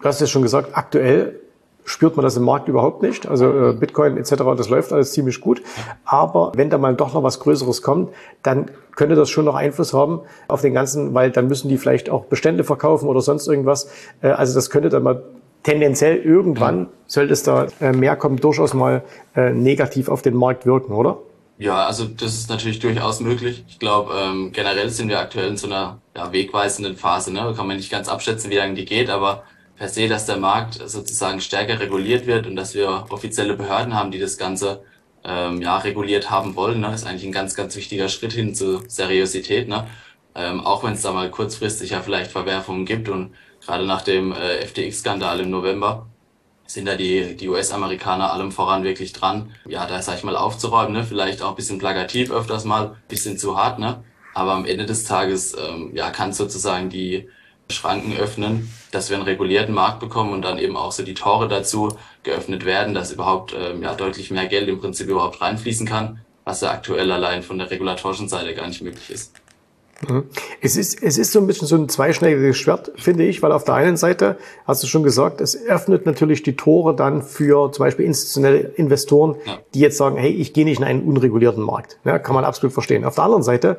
du 0.00 0.04
hast 0.08 0.20
es 0.20 0.30
schon 0.30 0.42
gesagt, 0.42 0.70
aktuell 0.72 1.40
spürt 1.90 2.16
man 2.16 2.24
das 2.24 2.36
im 2.36 2.44
Markt 2.44 2.68
überhaupt 2.68 3.02
nicht. 3.02 3.28
Also 3.28 3.70
äh, 3.70 3.72
Bitcoin 3.72 4.16
etc., 4.16 4.36
das 4.56 4.68
läuft 4.68 4.92
alles 4.92 5.12
ziemlich 5.12 5.40
gut. 5.40 5.62
Aber 6.04 6.52
wenn 6.54 6.70
da 6.70 6.78
mal 6.78 6.94
doch 6.94 7.14
noch 7.14 7.22
was 7.22 7.40
Größeres 7.40 7.82
kommt, 7.82 8.10
dann 8.42 8.70
könnte 8.94 9.16
das 9.16 9.30
schon 9.30 9.44
noch 9.44 9.54
Einfluss 9.54 9.92
haben 9.92 10.20
auf 10.48 10.60
den 10.60 10.74
ganzen, 10.74 11.14
weil 11.14 11.30
dann 11.30 11.48
müssen 11.48 11.68
die 11.68 11.78
vielleicht 11.78 12.10
auch 12.10 12.26
Bestände 12.26 12.64
verkaufen 12.64 13.08
oder 13.08 13.20
sonst 13.20 13.46
irgendwas. 13.48 13.90
Äh, 14.22 14.28
also 14.28 14.54
das 14.54 14.70
könnte 14.70 14.88
dann 14.88 15.02
mal 15.02 15.22
tendenziell 15.62 16.16
irgendwann, 16.16 16.88
sollte 17.06 17.32
es 17.32 17.42
da 17.42 17.66
äh, 17.80 17.92
mehr 17.92 18.16
kommen, 18.16 18.36
durchaus 18.36 18.72
mal 18.72 19.02
negativ 19.34 20.08
auf 20.08 20.22
den 20.22 20.34
Markt 20.34 20.66
wirken, 20.66 20.92
oder? 20.92 21.18
Ja, 21.60 21.86
also 21.86 22.06
das 22.06 22.32
ist 22.32 22.48
natürlich 22.48 22.78
durchaus 22.78 23.20
möglich. 23.20 23.64
Ich 23.68 23.78
glaube, 23.78 24.14
ähm, 24.16 24.50
generell 24.50 24.88
sind 24.88 25.10
wir 25.10 25.20
aktuell 25.20 25.48
in 25.48 25.58
so 25.58 25.66
einer 25.66 25.98
ja, 26.16 26.32
wegweisenden 26.32 26.96
Phase. 26.96 27.30
Ne? 27.30 27.52
Kann 27.54 27.66
man 27.66 27.76
nicht 27.76 27.90
ganz 27.90 28.08
abschätzen, 28.08 28.50
wie 28.50 28.56
lange 28.56 28.72
die 28.72 28.86
geht, 28.86 29.10
aber 29.10 29.42
per 29.80 29.88
se, 29.88 30.08
dass 30.08 30.26
der 30.26 30.36
Markt 30.36 30.74
sozusagen 30.74 31.40
stärker 31.40 31.80
reguliert 31.80 32.26
wird 32.26 32.46
und 32.46 32.54
dass 32.54 32.74
wir 32.74 33.06
offizielle 33.08 33.54
Behörden 33.54 33.94
haben, 33.94 34.10
die 34.10 34.18
das 34.18 34.36
Ganze 34.36 34.82
ähm, 35.24 35.62
ja, 35.62 35.78
reguliert 35.78 36.30
haben 36.30 36.54
wollen, 36.54 36.80
ne, 36.80 36.92
ist 36.92 37.06
eigentlich 37.06 37.24
ein 37.24 37.32
ganz, 37.32 37.54
ganz 37.54 37.76
wichtiger 37.76 38.10
Schritt 38.10 38.34
hin 38.34 38.54
zu 38.54 38.82
Seriosität. 38.88 39.68
Ne? 39.68 39.86
Ähm, 40.34 40.60
auch 40.60 40.84
wenn 40.84 40.92
es 40.92 41.00
da 41.00 41.12
mal 41.12 41.30
kurzfristig 41.30 41.90
ja 41.92 42.02
vielleicht 42.02 42.30
Verwerfungen 42.30 42.84
gibt 42.84 43.08
und 43.08 43.32
gerade 43.64 43.86
nach 43.86 44.02
dem 44.02 44.32
äh, 44.32 44.66
FTX-Skandal 44.66 45.40
im 45.40 45.48
November 45.48 46.06
sind 46.66 46.86
da 46.86 46.94
die, 46.94 47.34
die 47.34 47.48
US-Amerikaner 47.48 48.34
allem 48.34 48.52
voran 48.52 48.84
wirklich 48.84 49.14
dran, 49.14 49.50
ja, 49.66 49.86
da 49.86 50.02
sag 50.02 50.18
ich 50.18 50.24
mal 50.24 50.36
aufzuräumen, 50.36 50.92
ne? 50.92 51.04
vielleicht 51.04 51.40
auch 51.40 51.50
ein 51.50 51.56
bisschen 51.56 51.78
plakativ 51.78 52.30
öfters 52.30 52.66
mal, 52.66 52.96
bisschen 53.08 53.38
zu 53.38 53.56
hart, 53.56 53.78
ne? 53.78 54.04
aber 54.34 54.52
am 54.52 54.66
Ende 54.66 54.84
des 54.84 55.04
Tages 55.04 55.56
ähm, 55.56 55.92
ja, 55.94 56.10
kann 56.10 56.34
sozusagen 56.34 56.90
die 56.90 57.30
Schranken 57.70 58.16
öffnen, 58.16 58.72
dass 58.90 59.10
wir 59.10 59.16
einen 59.16 59.26
regulierten 59.26 59.74
Markt 59.74 60.00
bekommen 60.00 60.32
und 60.32 60.42
dann 60.42 60.58
eben 60.58 60.76
auch 60.76 60.92
so 60.92 61.02
die 61.02 61.14
Tore 61.14 61.48
dazu 61.48 61.96
geöffnet 62.22 62.64
werden, 62.64 62.94
dass 62.94 63.12
überhaupt 63.12 63.54
ähm, 63.58 63.82
ja 63.82 63.94
deutlich 63.94 64.30
mehr 64.30 64.46
Geld 64.46 64.68
im 64.68 64.80
Prinzip 64.80 65.08
überhaupt 65.08 65.40
reinfließen 65.40 65.86
kann, 65.86 66.20
was 66.44 66.60
ja 66.60 66.70
aktuell 66.70 67.10
allein 67.12 67.42
von 67.42 67.58
der 67.58 67.70
regulatorischen 67.70 68.28
Seite 68.28 68.54
gar 68.54 68.66
nicht 68.66 68.82
möglich 68.82 69.10
ist. 69.10 69.32
Mhm. 70.08 70.24
Es 70.60 70.76
ist, 70.76 71.02
es 71.02 71.18
ist 71.18 71.32
so 71.32 71.40
ein 71.40 71.46
bisschen 71.46 71.66
so 71.66 71.76
ein 71.76 71.88
zweischneidiges 71.88 72.56
Schwert, 72.56 72.92
finde 72.96 73.24
ich, 73.24 73.42
weil 73.42 73.52
auf 73.52 73.64
der 73.64 73.74
einen 73.74 73.96
Seite, 73.96 74.38
hast 74.66 74.82
du 74.82 74.86
schon 74.86 75.02
gesagt, 75.02 75.40
es 75.40 75.62
öffnet 75.66 76.06
natürlich 76.06 76.42
die 76.42 76.56
Tore 76.56 76.96
dann 76.96 77.22
für 77.22 77.70
zum 77.72 77.84
Beispiel 77.84 78.06
institutionelle 78.06 78.58
Investoren, 78.76 79.36
ja. 79.44 79.58
die 79.74 79.80
jetzt 79.80 79.98
sagen, 79.98 80.16
hey, 80.16 80.30
ich 80.30 80.52
gehe 80.52 80.64
nicht 80.64 80.78
in 80.78 80.84
einen 80.84 81.02
unregulierten 81.02 81.62
Markt. 81.62 81.98
Ja, 82.04 82.18
kann 82.18 82.34
man 82.34 82.44
absolut 82.44 82.72
verstehen. 82.72 83.04
Auf 83.04 83.16
der 83.16 83.24
anderen 83.24 83.42
Seite 83.42 83.76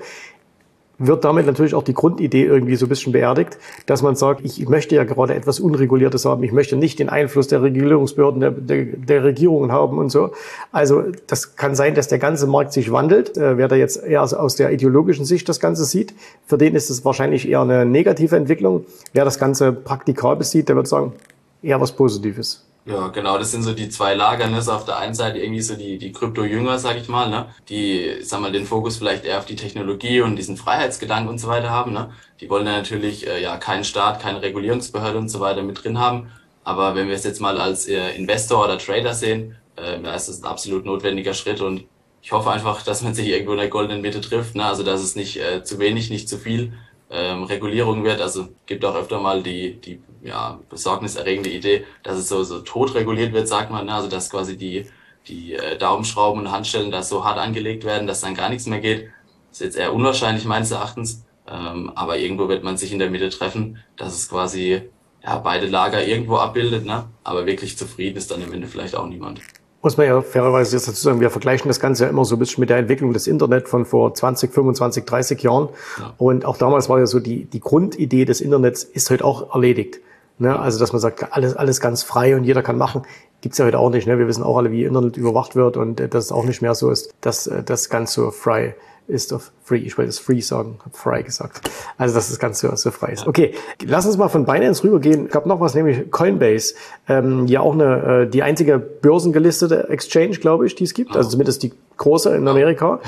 wird 1.07 1.25
damit 1.25 1.45
natürlich 1.45 1.73
auch 1.73 1.83
die 1.83 1.93
Grundidee 1.93 2.43
irgendwie 2.43 2.75
so 2.75 2.85
ein 2.85 2.89
bisschen 2.89 3.11
beerdigt, 3.11 3.57
dass 3.85 4.01
man 4.01 4.15
sagt, 4.15 4.41
ich 4.43 4.67
möchte 4.69 4.95
ja 4.95 5.03
gerade 5.03 5.33
etwas 5.33 5.59
Unreguliertes 5.59 6.25
haben, 6.25 6.43
ich 6.43 6.51
möchte 6.51 6.75
nicht 6.75 6.99
den 6.99 7.09
Einfluss 7.09 7.47
der 7.47 7.61
Regulierungsbehörden, 7.61 8.39
der, 8.39 8.51
der, 8.51 8.85
der 8.85 9.23
Regierungen 9.23 9.71
haben 9.71 9.97
und 9.97 10.09
so. 10.09 10.31
Also 10.71 11.03
das 11.27 11.55
kann 11.55 11.75
sein, 11.75 11.95
dass 11.95 12.07
der 12.07 12.19
ganze 12.19 12.47
Markt 12.47 12.73
sich 12.73 12.91
wandelt. 12.91 13.37
Äh, 13.37 13.57
wer 13.57 13.67
da 13.67 13.75
jetzt 13.75 14.03
eher 14.03 14.21
aus 14.21 14.55
der 14.55 14.71
ideologischen 14.71 15.25
Sicht 15.25 15.49
das 15.49 15.59
Ganze 15.59 15.85
sieht, 15.85 16.13
für 16.45 16.57
den 16.57 16.75
ist 16.75 16.89
es 16.89 17.03
wahrscheinlich 17.03 17.47
eher 17.49 17.61
eine 17.61 17.85
negative 17.85 18.35
Entwicklung. 18.35 18.85
Wer 19.13 19.25
das 19.25 19.39
Ganze 19.39 19.73
praktikabel 19.73 20.45
sieht, 20.45 20.69
der 20.69 20.75
wird 20.75 20.87
sagen, 20.87 21.13
eher 21.61 21.81
was 21.81 21.91
Positives. 21.91 22.65
Ja, 22.83 23.09
genau, 23.09 23.37
das 23.37 23.51
sind 23.51 23.61
so 23.61 23.73
die 23.73 23.89
zwei 23.89 24.15
Lager, 24.15 24.47
ne? 24.47 24.59
So 24.63 24.71
auf 24.71 24.85
der 24.85 24.97
einen 24.97 25.13
Seite 25.13 25.37
irgendwie 25.37 25.61
so 25.61 25.75
die, 25.75 25.99
die 25.99 26.11
Krypto-Jünger, 26.11 26.79
sag 26.79 26.97
ich 26.97 27.07
mal, 27.07 27.29
ne? 27.29 27.53
Die, 27.69 28.17
sag 28.23 28.41
mal, 28.41 28.51
den 28.51 28.65
Fokus 28.65 28.97
vielleicht 28.97 29.23
eher 29.23 29.37
auf 29.37 29.45
die 29.45 29.55
Technologie 29.55 30.21
und 30.21 30.35
diesen 30.35 30.57
Freiheitsgedanken 30.57 31.29
und 31.29 31.37
so 31.37 31.47
weiter 31.47 31.69
haben, 31.69 31.93
ne? 31.93 32.11
Die 32.39 32.49
wollen 32.49 32.65
dann 32.65 32.77
natürlich, 32.77 33.27
äh, 33.27 33.39
ja, 33.39 33.57
keinen 33.57 33.83
Staat, 33.83 34.19
keine 34.19 34.41
Regulierungsbehörde 34.41 35.19
und 35.19 35.29
so 35.29 35.39
weiter 35.39 35.61
mit 35.61 35.83
drin 35.83 35.99
haben. 35.99 36.31
Aber 36.63 36.95
wenn 36.95 37.07
wir 37.07 37.13
es 37.15 37.23
jetzt 37.23 37.39
mal 37.39 37.61
als 37.61 37.87
äh, 37.87 38.15
Investor 38.15 38.63
oder 38.65 38.79
Trader 38.79 39.13
sehen, 39.13 39.57
äh, 39.77 40.01
ja, 40.01 40.15
ist 40.15 40.27
das 40.29 40.41
ein 40.41 40.45
absolut 40.45 40.83
notwendiger 40.83 41.35
Schritt 41.35 41.61
und 41.61 41.85
ich 42.23 42.31
hoffe 42.31 42.49
einfach, 42.51 42.81
dass 42.83 43.03
man 43.03 43.13
sich 43.13 43.27
irgendwo 43.27 43.53
in 43.53 43.59
der 43.59 43.69
goldenen 43.69 44.01
Mitte 44.01 44.21
trifft, 44.21 44.55
ne? 44.55 44.65
Also, 44.65 44.81
dass 44.81 45.01
es 45.03 45.15
nicht 45.15 45.37
äh, 45.39 45.63
zu 45.63 45.77
wenig, 45.77 46.09
nicht 46.09 46.27
zu 46.27 46.39
viel 46.39 46.73
ähm, 47.11 47.43
Regulierung 47.43 48.03
wird. 48.03 48.21
Also 48.21 48.49
gibt 48.65 48.85
auch 48.85 48.95
öfter 48.95 49.19
mal 49.19 49.43
die, 49.43 49.73
die 49.73 50.01
ja, 50.23 50.59
besorgniserregende 50.69 51.49
Idee, 51.49 51.85
dass 52.03 52.17
es 52.17 52.29
so, 52.29 52.43
so 52.43 52.59
tot 52.59 52.95
reguliert 52.95 53.33
wird, 53.33 53.47
sagt 53.47 53.71
man. 53.71 53.85
Ne? 53.85 53.93
Also 53.93 54.07
dass 54.07 54.29
quasi 54.29 54.57
die, 54.57 54.85
die 55.27 55.53
äh, 55.53 55.77
Daumenschrauben 55.77 56.41
und 56.41 56.51
Handstellen 56.51 56.91
da 56.91 57.03
so 57.03 57.25
hart 57.25 57.37
angelegt 57.37 57.83
werden, 57.83 58.07
dass 58.07 58.21
dann 58.21 58.35
gar 58.35 58.49
nichts 58.49 58.65
mehr 58.65 58.79
geht. 58.79 59.09
Ist 59.51 59.61
jetzt 59.61 59.77
eher 59.77 59.93
unwahrscheinlich 59.93 60.45
meines 60.45 60.71
Erachtens. 60.71 61.25
Ähm, 61.47 61.91
aber 61.95 62.17
irgendwo 62.17 62.47
wird 62.47 62.63
man 62.63 62.77
sich 62.77 62.93
in 62.93 62.99
der 62.99 63.09
Mitte 63.09 63.29
treffen, 63.29 63.79
dass 63.97 64.13
es 64.13 64.29
quasi 64.29 64.83
ja, 65.23 65.37
beide 65.37 65.67
Lager 65.67 66.05
irgendwo 66.05 66.37
abbildet, 66.37 66.85
ne? 66.85 67.09
aber 67.23 67.45
wirklich 67.45 67.77
zufrieden 67.77 68.17
ist 68.17 68.31
dann 68.31 68.43
am 68.43 68.53
Ende 68.53 68.67
vielleicht 68.67 68.95
auch 68.95 69.07
niemand 69.07 69.41
muss 69.81 69.97
man 69.97 70.07
ja 70.07 70.21
fairerweise 70.21 70.75
jetzt 70.75 70.87
dazu 70.87 71.01
sagen, 71.01 71.19
wir 71.19 71.29
vergleichen 71.29 71.67
das 71.67 71.79
Ganze 71.79 72.03
ja 72.03 72.09
immer 72.09 72.23
so 72.23 72.35
ein 72.35 72.39
bisschen 72.39 72.61
mit 72.61 72.69
der 72.69 72.77
Entwicklung 72.77 73.13
des 73.13 73.27
Internet 73.27 73.67
von 73.67 73.85
vor 73.85 74.13
20, 74.13 74.53
25, 74.53 75.05
30 75.05 75.41
Jahren. 75.41 75.69
Ja. 75.99 76.13
Und 76.17 76.45
auch 76.45 76.57
damals 76.57 76.87
war 76.89 76.99
ja 76.99 77.07
so 77.07 77.19
die, 77.19 77.45
die 77.45 77.59
Grundidee 77.59 78.25
des 78.25 78.41
Internets 78.41 78.83
ist 78.83 79.09
heute 79.09 79.25
auch 79.25 79.53
erledigt. 79.53 79.99
Ne? 80.37 80.57
Also, 80.57 80.79
dass 80.79 80.91
man 80.91 80.99
sagt, 80.99 81.33
alles, 81.33 81.55
alles 81.55 81.81
ganz 81.81 82.03
frei 82.03 82.35
und 82.35 82.43
jeder 82.43 82.61
kann 82.63 82.77
machen, 82.77 83.03
gibt's 83.41 83.57
ja 83.57 83.65
heute 83.65 83.79
auch 83.79 83.89
nicht. 83.89 84.07
Ne? 84.07 84.17
Wir 84.17 84.27
wissen 84.27 84.43
auch 84.43 84.57
alle, 84.57 84.71
wie 84.71 84.85
Internet 84.85 85.17
überwacht 85.17 85.55
wird 85.55 85.77
und 85.77 85.99
äh, 85.99 86.07
dass 86.07 86.25
es 86.25 86.31
auch 86.31 86.45
nicht 86.45 86.61
mehr 86.61 86.75
so 86.75 86.89
ist, 86.89 87.13
dass 87.21 87.47
äh, 87.47 87.63
das 87.63 87.89
ganz 87.89 88.13
so 88.13 88.31
frei 88.31 88.75
ist 89.07 89.33
of 89.33 89.51
free. 89.63 89.79
Ich 89.79 89.97
wollte 89.97 90.09
es 90.09 90.19
free 90.19 90.39
sagen, 90.39 90.79
habe 90.79 90.95
frei 90.95 91.21
gesagt. 91.21 91.69
Also 91.97 92.15
dass 92.15 92.29
das 92.29 92.39
Ganze 92.39 92.73
so 92.77 92.91
frei 92.91 93.11
ist. 93.11 93.27
Okay, 93.27 93.53
lass 93.85 94.05
uns 94.05 94.17
mal 94.17 94.29
von 94.29 94.45
Binance 94.45 94.83
rübergehen. 94.83 95.27
Ich 95.27 95.35
habe 95.35 95.49
noch 95.49 95.59
was, 95.59 95.75
nämlich 95.75 96.09
Coinbase. 96.11 96.75
Ähm, 97.09 97.45
ja 97.47 97.59
auch 97.59 97.73
eine, 97.73 98.21
äh, 98.23 98.29
die 98.29 98.43
einzige 98.43 98.79
börsengelistete 98.79 99.89
Exchange, 99.89 100.37
glaube 100.37 100.65
ich, 100.65 100.75
die 100.75 100.85
es 100.85 100.93
gibt. 100.93 101.15
Also 101.15 101.31
zumindest 101.31 101.63
die 101.63 101.73
große 101.97 102.33
in 102.35 102.47
Amerika. 102.47 102.99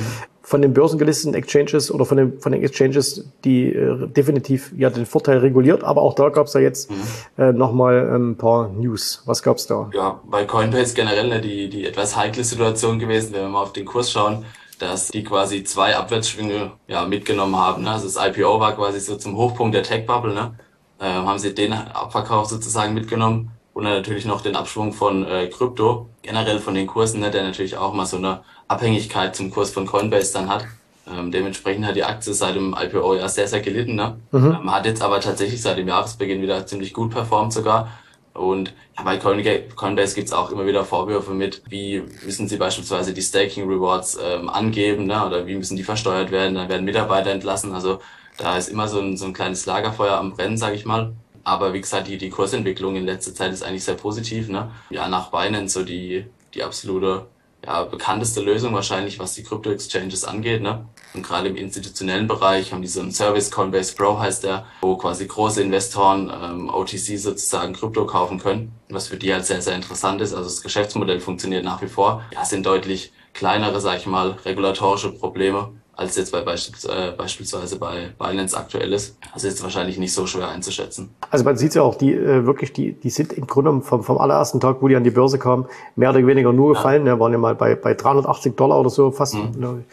Von 0.53 0.61
den 0.61 0.71
börsengelisteten 0.71 1.33
Exchanges 1.33 1.89
oder 1.89 2.05
von 2.05 2.15
den, 2.17 2.39
von 2.39 2.51
den 2.51 2.61
Exchanges, 2.61 3.25
die 3.43 3.73
äh, 3.73 4.07
definitiv 4.07 4.71
ja 4.77 4.91
den 4.91 5.07
Vorteil 5.07 5.39
reguliert. 5.39 5.83
Aber 5.83 6.03
auch 6.03 6.13
da 6.13 6.29
gab 6.29 6.45
es 6.45 6.53
ja 6.53 6.59
jetzt 6.59 6.91
mhm. 6.91 6.95
äh, 7.39 7.51
nochmal 7.51 8.07
ein 8.15 8.37
paar 8.37 8.69
News. 8.69 9.23
Was 9.25 9.41
gab's 9.41 9.65
da? 9.65 9.89
Ja, 9.95 10.19
bei 10.29 10.45
Coinbase 10.45 10.93
generell 10.93 11.27
ne, 11.27 11.41
die, 11.41 11.71
die 11.71 11.87
etwas 11.87 12.15
heikle 12.15 12.43
Situation 12.43 12.99
gewesen, 12.99 13.33
wenn 13.33 13.41
wir 13.41 13.49
mal 13.49 13.63
auf 13.63 13.73
den 13.73 13.85
Kurs 13.85 14.11
schauen 14.11 14.45
dass 14.79 15.07
die 15.07 15.23
quasi 15.23 15.63
zwei 15.63 15.95
Abwärtsschwünge 15.95 16.71
ja, 16.87 17.05
mitgenommen 17.05 17.55
haben. 17.55 17.83
Ne? 17.83 17.91
Also 17.91 18.05
das 18.05 18.17
IPO 18.17 18.59
war 18.59 18.75
quasi 18.75 18.99
so 18.99 19.15
zum 19.15 19.37
Hochpunkt 19.37 19.73
der 19.73 19.83
Tech-Bubble. 19.83 20.33
Ne? 20.33 20.55
Äh, 20.99 21.05
haben 21.05 21.39
sie 21.39 21.55
den 21.55 21.73
Abverkauf 21.73 22.47
sozusagen 22.47 22.93
mitgenommen 22.93 23.51
und 23.73 23.85
dann 23.85 23.93
natürlich 23.93 24.25
noch 24.25 24.41
den 24.41 24.55
Abschwung 24.55 24.93
von 24.93 25.25
äh, 25.25 25.47
Krypto, 25.47 26.09
generell 26.21 26.59
von 26.59 26.75
den 26.75 26.87
Kursen, 26.87 27.21
ne? 27.21 27.31
der 27.31 27.43
natürlich 27.43 27.77
auch 27.77 27.93
mal 27.93 28.05
so 28.05 28.17
eine 28.17 28.43
Abhängigkeit 28.73 29.35
zum 29.35 29.51
Kurs 29.51 29.71
von 29.71 29.85
Coinbase 29.85 30.33
dann 30.33 30.49
hat. 30.49 30.65
Ähm, 31.05 31.31
dementsprechend 31.31 31.85
hat 31.85 31.95
die 31.95 32.03
Aktie 32.03 32.33
seit 32.33 32.55
dem 32.55 32.75
IPO 32.79 33.15
ja 33.15 33.27
sehr, 33.27 33.47
sehr 33.47 33.59
gelitten. 33.61 33.95
Ne? 33.95 34.17
Mhm. 34.31 34.57
Ähm, 34.61 34.71
hat 34.71 34.85
jetzt 34.85 35.01
aber 35.01 35.19
tatsächlich 35.19 35.61
seit 35.61 35.77
dem 35.77 35.87
Jahresbeginn 35.87 36.41
wieder 36.41 36.65
ziemlich 36.65 36.93
gut 36.93 37.11
performt 37.11 37.53
sogar. 37.53 37.89
Und 38.33 38.73
ja, 38.97 39.03
bei 39.03 39.17
Coinbase 39.17 40.15
gibt's 40.15 40.33
auch 40.33 40.51
immer 40.51 40.65
wieder 40.65 40.85
Vorwürfe 40.85 41.33
mit, 41.33 41.61
wie 41.69 42.03
müssen 42.25 42.47
sie 42.47 42.57
beispielsweise 42.57 43.13
die 43.13 43.21
Staking 43.21 43.67
Rewards 43.67 44.17
ähm, 44.23 44.49
angeben 44.49 45.05
ne? 45.05 45.25
oder 45.25 45.45
wie 45.45 45.55
müssen 45.55 45.77
die 45.77 45.83
versteuert 45.83 46.31
werden, 46.31 46.55
dann 46.55 46.69
werden 46.69 46.85
Mitarbeiter 46.85 47.29
entlassen. 47.29 47.73
Also 47.73 47.99
da 48.37 48.57
ist 48.57 48.69
immer 48.69 48.87
so 48.87 48.99
ein, 48.99 49.17
so 49.17 49.25
ein 49.25 49.33
kleines 49.33 49.65
Lagerfeuer 49.65 50.17
am 50.17 50.33
Brennen, 50.33 50.57
sage 50.57 50.75
ich 50.75 50.85
mal. 50.85 51.13
Aber 51.43 51.73
wie 51.73 51.81
gesagt, 51.81 52.07
die, 52.07 52.17
die 52.17 52.29
Kursentwicklung 52.29 52.95
in 52.95 53.05
letzter 53.05 53.35
Zeit 53.35 53.51
ist 53.51 53.63
eigentlich 53.63 53.83
sehr 53.83 53.95
positiv. 53.95 54.47
Ne? 54.47 54.71
Ja, 54.89 55.07
nach 55.09 55.29
Binance 55.29 55.73
so 55.79 55.85
die, 55.85 56.25
die 56.53 56.63
absolute 56.63 57.25
ja, 57.65 57.83
bekannteste 57.83 58.41
Lösung 58.41 58.73
wahrscheinlich, 58.73 59.19
was 59.19 59.33
die 59.33 59.43
Krypto-Exchanges 59.43 60.25
angeht. 60.25 60.61
Ne? 60.61 60.85
Und 61.13 61.23
gerade 61.23 61.47
im 61.47 61.55
institutionellen 61.55 62.27
Bereich 62.27 62.73
haben 62.73 62.81
die 62.81 62.87
so 62.87 63.01
einen 63.01 63.11
Service, 63.11 63.51
Coinbase 63.51 63.95
Pro 63.95 64.19
heißt 64.19 64.43
der, 64.43 64.65
wo 64.81 64.97
quasi 64.97 65.25
große 65.25 65.61
Investoren 65.61 66.29
ähm, 66.29 66.69
OTC 66.69 67.17
sozusagen 67.17 67.73
Krypto 67.73 68.05
kaufen 68.05 68.39
können, 68.39 68.73
was 68.89 69.07
für 69.07 69.17
die 69.17 69.33
halt 69.33 69.45
sehr, 69.45 69.61
sehr 69.61 69.75
interessant 69.75 70.21
ist. 70.21 70.33
Also 70.33 70.49
das 70.49 70.61
Geschäftsmodell 70.61 71.19
funktioniert 71.19 71.63
nach 71.63 71.81
wie 71.81 71.87
vor. 71.87 72.23
Ja, 72.33 72.43
sind 72.45 72.65
deutlich 72.65 73.13
kleinere, 73.33 73.79
sag 73.79 73.97
ich 73.97 74.05
mal, 74.05 74.31
regulatorische 74.45 75.11
Probleme 75.11 75.71
als 75.95 76.15
jetzt 76.15 76.31
bei 76.31 76.41
beispielsweise, 76.41 77.09
äh, 77.09 77.11
beispielsweise 77.11 77.77
bei 77.77 78.09
Binance 78.17 78.57
aktuell 78.57 78.91
ist. 78.93 79.17
Also 79.31 79.47
ist 79.47 79.61
wahrscheinlich 79.61 79.97
nicht 79.97 80.13
so 80.13 80.25
schwer 80.25 80.49
einzuschätzen. 80.49 81.09
Also 81.29 81.45
man 81.45 81.55
sieht 81.55 81.75
ja 81.75 81.83
auch, 81.83 81.95
die 81.95 82.13
äh, 82.13 82.45
wirklich, 82.45 82.73
die, 82.73 82.93
die 82.93 83.09
sind 83.09 83.33
im 83.33 83.45
Grunde 83.45 83.81
vom, 83.81 84.03
vom 84.03 84.17
allerersten 84.17 84.59
Tag, 84.59 84.77
wo 84.81 84.87
die 84.87 84.95
an 84.95 85.03
die 85.03 85.11
Börse 85.11 85.37
kamen, 85.37 85.65
mehr 85.95 86.09
oder 86.09 86.25
weniger 86.25 86.51
nur 86.51 86.73
gefallen. 86.73 87.05
Ja. 87.05 87.13
Ne, 87.13 87.19
waren 87.19 87.31
ja 87.31 87.37
mal 87.37 87.55
bei, 87.55 87.75
bei 87.75 87.93
380 87.93 88.55
Dollar 88.55 88.79
oder 88.79 88.89
so 88.89 89.11
fast. 89.11 89.35
Mhm. 89.35 89.83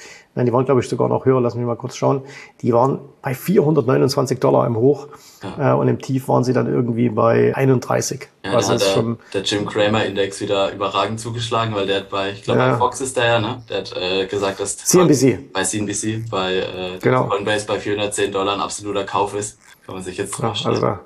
Nein, 0.40 0.47
die 0.47 0.54
waren, 0.54 0.64
glaube 0.64 0.80
ich, 0.80 0.88
sogar 0.88 1.11
noch 1.11 1.26
höher. 1.26 1.38
Lass 1.38 1.54
mich 1.54 1.66
mal 1.66 1.76
kurz 1.76 1.97
schauen. 1.97 2.23
Die 2.62 2.73
waren 2.73 2.99
bei 3.20 3.35
429 3.35 4.40
Dollar 4.40 4.66
im 4.66 4.75
Hoch 4.75 5.09
ja. 5.42 5.75
äh, 5.75 5.76
und 5.76 5.87
im 5.87 5.99
Tief 5.99 6.28
waren 6.28 6.44
sie 6.44 6.54
dann 6.54 6.66
irgendwie 6.66 7.11
bei 7.11 7.54
31. 7.54 8.26
Ja, 8.42 8.52
also 8.52 8.73
hat 8.73 8.80
der, 8.80 8.87
schon 8.87 9.18
der 9.35 9.42
Jim 9.42 9.66
Cramer 9.66 10.06
Index 10.06 10.40
wieder 10.40 10.73
überragend 10.73 11.20
zugeschlagen, 11.20 11.75
weil 11.75 11.87
der 11.87 11.99
hat 11.99 12.09
bei, 12.09 12.30
ich 12.30 12.42
glaube, 12.44 12.61
ja. 12.61 12.70
bei 12.70 12.78
Fox 12.78 13.02
ist 13.02 13.18
der 13.18 13.25
ja, 13.26 13.38
ne? 13.38 13.62
Der 13.68 13.80
hat 13.80 13.94
äh, 13.94 14.26
gesagt, 14.28 14.61
dass 14.61 14.78
CNBC. 14.78 15.52
bei 15.52 15.62
CNBC 15.62 16.30
bei 16.30 16.54
äh, 16.54 16.64
genau. 17.02 17.26
Coinbase 17.26 17.66
bei 17.66 17.78
410 17.78 18.32
Dollar 18.32 18.54
ein 18.54 18.62
absoluter 18.62 19.04
Kauf 19.04 19.35
ist. 19.35 19.59
Kann 19.85 19.97
man 19.97 20.02
sich 20.02 20.16
jetzt 20.16 20.38
ja, 20.38 20.49
also 20.49 20.80
da, 20.80 21.00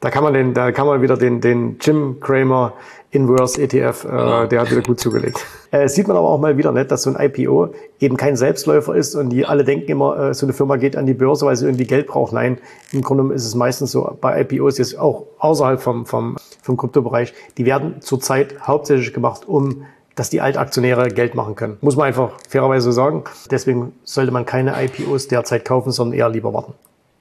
da 0.00 0.10
kann 0.10 0.24
man 0.24 0.32
den, 0.32 0.54
da 0.54 0.72
kann 0.72 0.86
man 0.86 1.02
wieder 1.02 1.18
den, 1.18 1.42
den 1.42 1.76
Jim 1.78 2.20
Cramer 2.20 2.72
Inverse 3.12 3.60
ETF, 3.60 4.04
äh, 4.04 4.08
genau. 4.08 4.46
der 4.46 4.60
hat 4.62 4.70
wieder 4.70 4.80
gut 4.80 4.98
zugelegt. 4.98 5.44
Äh, 5.70 5.86
sieht 5.88 6.08
man 6.08 6.16
aber 6.16 6.30
auch 6.30 6.38
mal 6.38 6.56
wieder 6.56 6.72
nicht, 6.72 6.90
dass 6.90 7.02
so 7.02 7.14
ein 7.14 7.30
IPO 7.30 7.74
eben 8.00 8.16
kein 8.16 8.36
Selbstläufer 8.36 8.94
ist 8.94 9.14
und 9.14 9.30
die 9.30 9.44
alle 9.44 9.64
denken 9.64 9.90
immer, 9.90 10.30
äh, 10.30 10.34
so 10.34 10.46
eine 10.46 10.54
Firma 10.54 10.76
geht 10.76 10.96
an 10.96 11.04
die 11.04 11.12
Börse, 11.12 11.44
weil 11.44 11.54
sie 11.56 11.66
irgendwie 11.66 11.84
Geld 11.84 12.06
braucht. 12.06 12.32
Nein, 12.32 12.58
im 12.90 13.02
Grunde 13.02 13.34
ist 13.34 13.46
es 13.46 13.54
meistens 13.54 13.92
so 13.92 14.16
bei 14.20 14.40
IPOs 14.40 14.78
jetzt 14.78 14.98
auch 14.98 15.26
außerhalb 15.38 15.80
vom, 15.80 16.06
vom, 16.06 16.36
vom 16.62 16.76
Kryptobereich. 16.78 17.34
Die 17.58 17.66
werden 17.66 18.00
zurzeit 18.00 18.66
hauptsächlich 18.66 19.12
gemacht, 19.12 19.46
um 19.46 19.84
dass 20.14 20.28
die 20.28 20.40
Altaktionäre 20.40 21.08
Geld 21.08 21.34
machen 21.34 21.54
können. 21.54 21.78
Muss 21.80 21.96
man 21.96 22.06
einfach 22.06 22.32
fairerweise 22.48 22.92
sagen. 22.92 23.24
Deswegen 23.50 23.94
sollte 24.04 24.30
man 24.30 24.44
keine 24.44 24.74
IPOs 24.84 25.28
derzeit 25.28 25.64
kaufen, 25.64 25.90
sondern 25.90 26.18
eher 26.18 26.28
lieber 26.28 26.52
warten. 26.52 26.74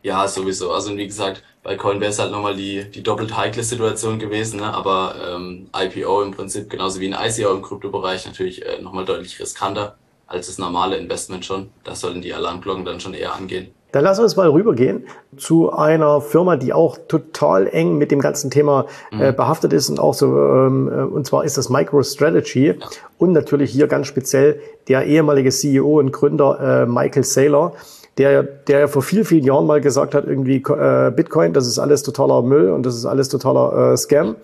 Ja, 0.03 0.27
sowieso. 0.27 0.71
Also 0.71 0.95
wie 0.97 1.07
gesagt, 1.07 1.43
bei 1.63 1.75
Coinbase 1.75 2.21
halt 2.21 2.31
nochmal 2.31 2.55
die, 2.55 2.89
die 2.89 3.03
doppelt 3.03 3.37
heikle 3.37 3.63
Situation 3.63 4.17
gewesen, 4.19 4.59
ne? 4.59 4.73
aber 4.73 5.15
ähm, 5.29 5.67
IPO 5.75 6.23
im 6.23 6.31
Prinzip 6.31 6.69
genauso 6.69 6.99
wie 6.99 7.13
ein 7.13 7.29
ICO 7.29 7.51
im 7.51 7.61
Kryptobereich 7.61 8.25
natürlich 8.25 8.65
äh, 8.65 8.81
nochmal 8.81 9.05
deutlich 9.05 9.39
riskanter 9.39 9.95
als 10.27 10.47
das 10.47 10.57
normale 10.57 10.97
Investment 10.97 11.45
schon. 11.45 11.69
Da 11.83 11.93
sollten 11.93 12.21
die 12.21 12.33
Alarmglocken 12.33 12.85
dann 12.85 12.99
schon 12.99 13.13
eher 13.13 13.35
angehen. 13.35 13.71
Dann 13.91 14.05
lass 14.05 14.19
uns 14.19 14.37
mal 14.37 14.47
rübergehen 14.47 15.05
zu 15.35 15.73
einer 15.73 16.21
Firma, 16.21 16.55
die 16.55 16.71
auch 16.71 16.97
total 17.09 17.67
eng 17.67 17.97
mit 17.97 18.09
dem 18.09 18.21
ganzen 18.21 18.49
Thema 18.49 18.85
äh, 19.11 19.31
mhm. 19.31 19.35
behaftet 19.35 19.73
ist 19.73 19.89
und 19.89 19.99
auch 19.99 20.13
so, 20.13 20.27
ähm, 20.27 20.87
äh, 20.87 21.01
und 21.01 21.27
zwar 21.27 21.43
ist 21.43 21.57
das 21.57 21.69
MicroStrategy 21.69 22.67
ja. 22.67 22.73
und 23.17 23.33
natürlich 23.33 23.71
hier 23.71 23.87
ganz 23.87 24.07
speziell 24.07 24.61
der 24.87 25.05
ehemalige 25.05 25.49
CEO 25.49 25.99
und 25.99 26.13
Gründer 26.13 26.83
äh, 26.83 26.85
Michael 26.85 27.25
Saylor 27.25 27.73
der, 28.21 28.43
der 28.43 28.87
vor 28.87 29.01
vielen, 29.01 29.25
vielen 29.25 29.43
Jahren 29.43 29.65
mal 29.65 29.81
gesagt 29.81 30.13
hat, 30.13 30.27
irgendwie 30.27 30.57
äh, 30.57 31.11
Bitcoin, 31.11 31.53
das 31.53 31.65
ist 31.65 31.79
alles 31.79 32.03
totaler 32.03 32.43
Müll 32.43 32.69
und 32.69 32.85
das 32.85 32.95
ist 32.95 33.05
alles 33.05 33.29
totaler 33.29 33.93
äh, 33.93 33.97
Scam. 33.97 34.35